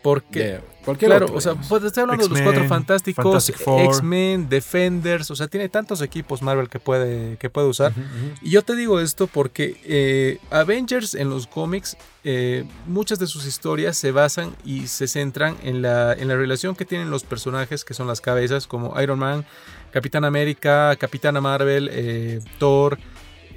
[0.01, 0.61] Porque, Yeah,
[0.97, 3.57] claro, otro, o sea, pues estoy hablando de los cuatro fantásticos, Fantastic.
[3.67, 7.93] X-Men, Defenders, o sea, tiene tantos equipos Marvel que puede, que puede usar.
[8.41, 13.45] Y yo te digo esto porque eh, Avengers en los cómics, eh, muchas de sus
[13.45, 17.83] historias se basan y se centran en la, en la relación que tienen los personajes
[17.83, 19.45] que son las cabezas, como Iron Man,
[19.91, 22.97] Capitán América, Capitana Marvel, eh, Thor.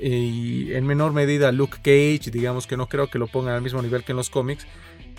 [0.04, 3.80] Y en menor medida Luke Cage, digamos que no creo que lo pongan al mismo
[3.80, 4.66] nivel que en los cómics,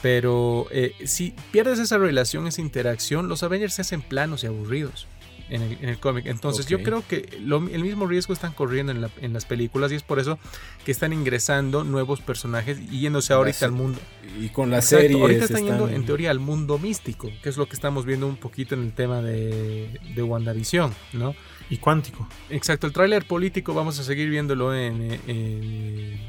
[0.04, 5.08] pero eh, si pierdes esa relación, esa interacción, los Avengers se hacen planos y aburridos
[5.50, 6.26] en el, en el cómic.
[6.26, 9.92] Entonces yo creo que lo- el mismo riesgo están corriendo en, la- en las películas
[9.92, 10.38] y es por eso
[10.86, 13.98] que están ingresando nuevos personajes y yéndose ahorita al mundo.
[14.42, 15.22] Y con la Exacto, serie.
[15.22, 18.36] ahorita están yendo en teoría al mundo místico, que es lo que estamos viendo un
[18.38, 21.34] poquito en el tema de, de WandaVision, ¿no?
[21.70, 22.28] Y cuántico.
[22.50, 26.20] Exacto, el tráiler político vamos a seguir viéndolo en, en,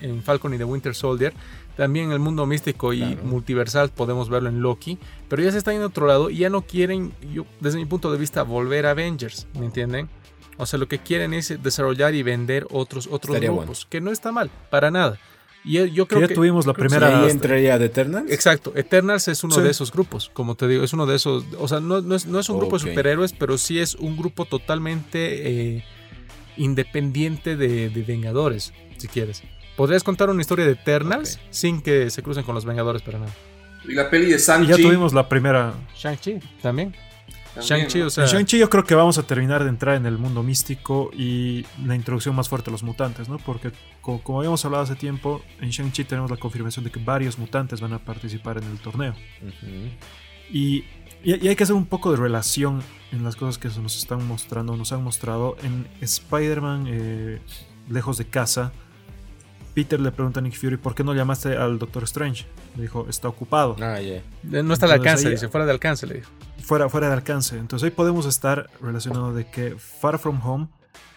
[0.00, 1.32] en Falcon y The Winter Soldier.
[1.76, 3.22] También el mundo místico y Claro.
[3.24, 4.98] multiversal podemos verlo en Loki.
[5.28, 7.86] Pero ya se está yendo a otro lado y ya no quieren, yo, desde mi
[7.86, 10.08] punto de vista, volver a Avengers, ¿me entienden?
[10.58, 14.10] O sea, lo que quieren es desarrollar y vender otros, otros Estaría grupos, que no
[14.10, 15.18] está mal, para nada.
[15.64, 16.34] Y yo- yo Que creo ya que...
[16.34, 17.22] tuvimos la creo que primera.
[17.24, 18.30] ahí entraría de Eternals.
[18.30, 19.62] Exacto, Eternals es uno Sí.
[19.62, 22.26] de esos grupos, como te digo, es uno de esos, o sea, no, no es,
[22.26, 25.84] no es un grupo de superhéroes, pero sí es un grupo totalmente eh,
[26.56, 29.42] independiente de, de Vengadores, si quieres.
[29.76, 33.32] Podrías contar una historia de Eternals sin que se crucen con los Vengadores para nada.
[33.88, 34.68] Y la peli de Y Sanchi.
[34.70, 35.74] ya tuvimos la primera.
[35.96, 36.92] Shang-Chi también.
[37.54, 38.06] también, Shang-Chi, ¿no?
[38.06, 40.42] o sea, En Shang-Chi yo creo que vamos a terminar de entrar en el mundo
[40.42, 43.38] místico y la introducción más fuerte a los mutantes, ¿no?
[43.38, 47.38] Porque co- como habíamos hablado hace tiempo, en Shang-Chi tenemos la confirmación de que varios
[47.38, 49.14] mutantes van a participar en el torneo.
[50.50, 50.84] Y-
[51.24, 54.26] y hay que hacer un poco de relación en las cosas que se nos están
[54.26, 55.56] mostrando, nos han mostrado.
[55.62, 57.40] En Spider-Man, eh,
[57.88, 58.72] lejos de casa,
[59.74, 62.44] Peter le pregunta a Nick Fury, ¿por qué no llamaste al Doctor Strange?
[62.76, 63.76] Le dijo, está ocupado.
[63.80, 64.22] Ah, ya.
[64.62, 66.30] no está al alcance, ahí- dice, fuera de alcance, le dijo.
[66.62, 67.56] fuera, fuera de alcance.
[67.58, 70.68] Entonces ahí podemos estar relacionado de que Far From Home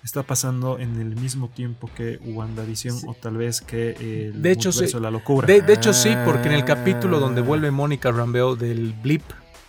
[0.03, 4.71] está pasando en el mismo tiempo que WandaVision o tal vez que el De hecho,
[4.71, 4.85] sí.
[4.85, 5.47] de la locura.
[5.47, 6.65] De, de hecho, sí, porque en el Ah.
[6.65, 9.23] capítulo donde vuelve Mónica Rambeau del blip,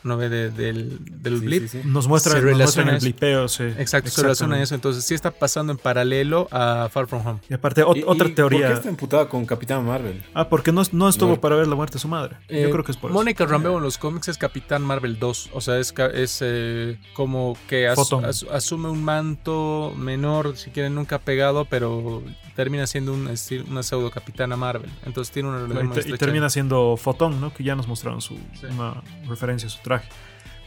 [0.07, 0.29] ¿no ve?
[0.29, 1.63] De- del, del Sí, blip.
[1.69, 1.89] sí, sí.
[1.89, 3.05] nos muestra, relaciona el eso.
[3.05, 3.65] blipeo, sí.
[3.79, 4.75] Exacto, se relaciona eso.
[4.75, 7.41] Entonces sí está pasando en paralelo a Far From Home.
[7.49, 8.61] Y aparte, ot- ¿Y- otra y teoría.
[8.61, 10.23] ¿Por qué está emputada con Capitán Marvel?
[10.35, 11.41] Ah, porque no, no estuvo No.
[11.41, 12.37] para ver la muerte de su madre.
[12.49, 15.51] Eh, Yo creo que es por Mónica Rambeau en los cómics es Capitán Marvel 2.
[15.53, 18.25] O sea, es, es eh, como que as- Fotón.
[18.25, 22.23] as- asume un manto menor, si quieren, nunca pegado, pero
[22.57, 23.29] termina siendo un,
[23.69, 24.91] una pseudo Capitana Marvel.
[25.05, 27.55] Entonces tiene una relación Y, y termina siendo Fotón, ¿no?
[27.55, 28.67] Que ya nos mostraron su, Sí.
[28.71, 30.09] una referencia a su traje.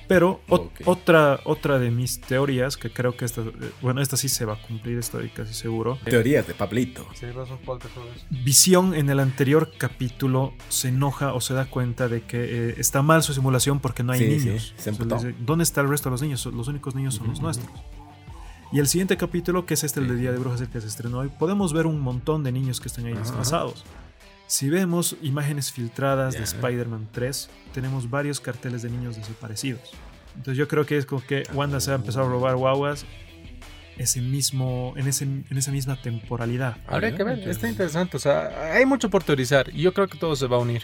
[0.07, 0.81] Pero ot- Ok.
[0.85, 4.53] otra, otra de mis teorías, que creo que esta, eh, bueno, esta sí se va
[4.53, 5.99] a cumplir, estoy casi seguro.
[6.03, 7.05] Teorías de Pablito.
[7.13, 7.27] Sí.
[8.29, 13.01] Visión en el anterior capítulo se enoja o se da cuenta de que eh, está
[13.01, 14.73] mal su simulación porque no hay Sí, sí, niños.
[14.77, 16.45] se O sea, dice, ¿Dónde está el resto de los niños?
[16.45, 17.45] Los únicos niños son los Ujú.
[17.45, 17.69] nuestros.
[18.71, 20.87] Y el siguiente capítulo, que es este, el de Día de Brujas, el que se
[20.87, 23.83] estrenó hoy, podemos ver un montón de niños que están ahí disfrazados.
[24.45, 26.45] Si vemos imágenes filtradas de Ya.
[26.45, 29.91] Spider-Man 3, tenemos varios carteles de niños desaparecidos.
[30.35, 33.05] Entonces yo creo que es como que Wanda se ha empezado a robar guaguas
[33.97, 36.77] ese mismo, en, ese, en esa misma temporalidad.
[36.87, 38.17] Habría que ver, está interesante.
[38.17, 40.83] O sea, hay mucho por teorizar y yo creo que todo se va a unir.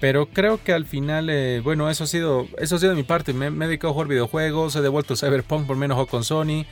[0.00, 3.02] Pero creo que al final, eh, bueno, eso ha sido eso ha sido de mi
[3.02, 3.34] parte.
[3.34, 6.64] Me, me he dedicado a jugar videojuegos, he devuelto Cyberpunk por menos con Sony.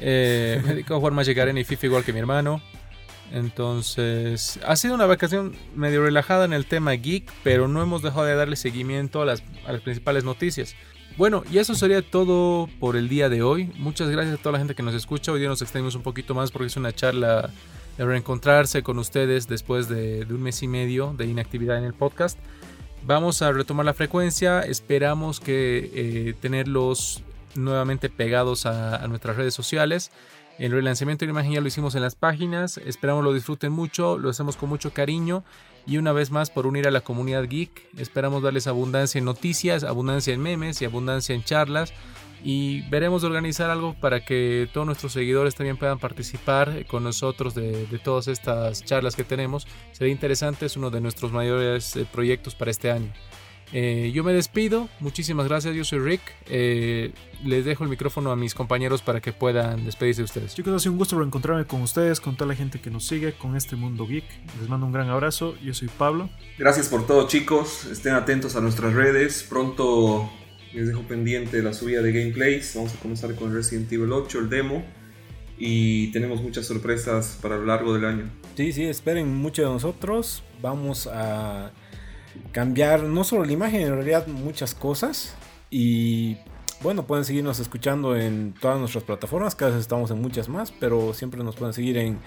[0.00, 2.62] Eh, me he dedicado a jugar Magic Arena y FIFA igual que mi hermano.
[3.32, 8.24] Entonces, ha sido una vacación medio relajada en el tema geek, pero no hemos dejado
[8.24, 9.42] de darle seguimiento a las,
[9.82, 10.74] principales noticias.
[11.16, 13.70] Bueno, y eso sería todo por el día de hoy.
[13.78, 15.32] Muchas gracias a toda la gente que nos escucha.
[15.32, 17.50] Hoy día nos extendimos un poquito más porque es una charla
[17.96, 21.94] de reencontrarse con ustedes después de, de un mes y medio de inactividad en el
[21.94, 22.38] podcast.
[23.04, 24.60] Vamos a retomar la frecuencia.
[24.60, 27.22] Esperamos que eh, tenerlos
[27.54, 30.10] nuevamente pegados a, nuestras redes sociales.
[30.58, 32.78] El relanzamiento de la imagen ya lo hicimos en las páginas.
[32.78, 34.18] Esperamos lo disfruten mucho.
[34.18, 35.44] Lo hacemos con mucho cariño.
[35.86, 37.88] Y una vez más por unir a la comunidad geek.
[37.96, 41.92] Esperamos darles abundancia en noticias, abundancia en memes y abundancia en charlas.
[42.44, 47.54] Y veremos de organizar algo para que todos nuestros seguidores también puedan participar con nosotros
[47.54, 49.66] de, de todas estas charlas que tenemos.
[49.92, 53.12] Sería interesante, es uno de nuestros mayores eh, proyectos para este año.
[53.72, 56.20] Eh, yo me despido, muchísimas gracias, yo soy Rick.
[56.46, 57.12] Eh,
[57.42, 60.54] les dejo el micrófono a mis compañeros para que puedan despedirse de ustedes.
[60.54, 63.32] Chicos, ha sido un gusto reencontrarme con ustedes, con toda la gente que nos sigue,
[63.32, 64.24] con este mundo geek.
[64.60, 65.56] Les mando un gran abrazo.
[65.62, 66.28] Yo soy Pablo.
[66.58, 70.30] Gracias por todo chicos, estén atentos a nuestras redes, pronto
[70.74, 74.48] les dejo pendiente la subida de gameplays, vamos a comenzar con Resident Evil 8, el
[74.48, 74.84] demo,
[75.58, 78.30] y tenemos muchas sorpresas para lo largo del año.
[78.56, 80.42] Sí, sí, esperen mucho de nosotros.
[80.60, 81.72] Vamos a
[82.52, 85.34] cambiar no solo la imagen, en realidad muchas cosas.
[85.70, 86.36] Y
[86.82, 89.54] bueno, pueden seguirnos escuchando en todas nuestras plataformas.
[89.54, 92.18] Cada vez estamos en muchas más, pero siempre nos pueden seguir en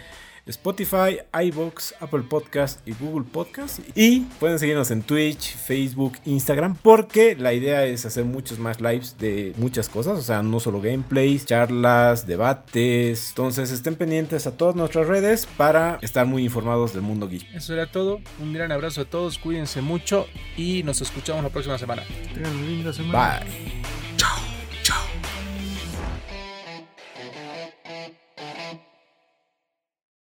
[0.46, 3.80] Spotify, iBox, Apple Podcast y Google Podcast.
[3.96, 9.18] Y pueden seguirnos en Twitch, Facebook, Instagram, porque la idea es hacer muchos más lives
[9.18, 13.30] de muchas cosas, o sea, no solo gameplays, charlas, debates.
[13.30, 17.54] Entonces estén pendientes a todas nuestras redes para estar muy informados del mundo geek.
[17.54, 18.20] Eso era todo.
[18.40, 20.28] Un gran abrazo a todos, cuídense mucho
[20.58, 22.04] y nos escuchamos la próxima semana.
[22.34, 23.40] Tengan una linda semana.
[23.40, 23.86] Bye.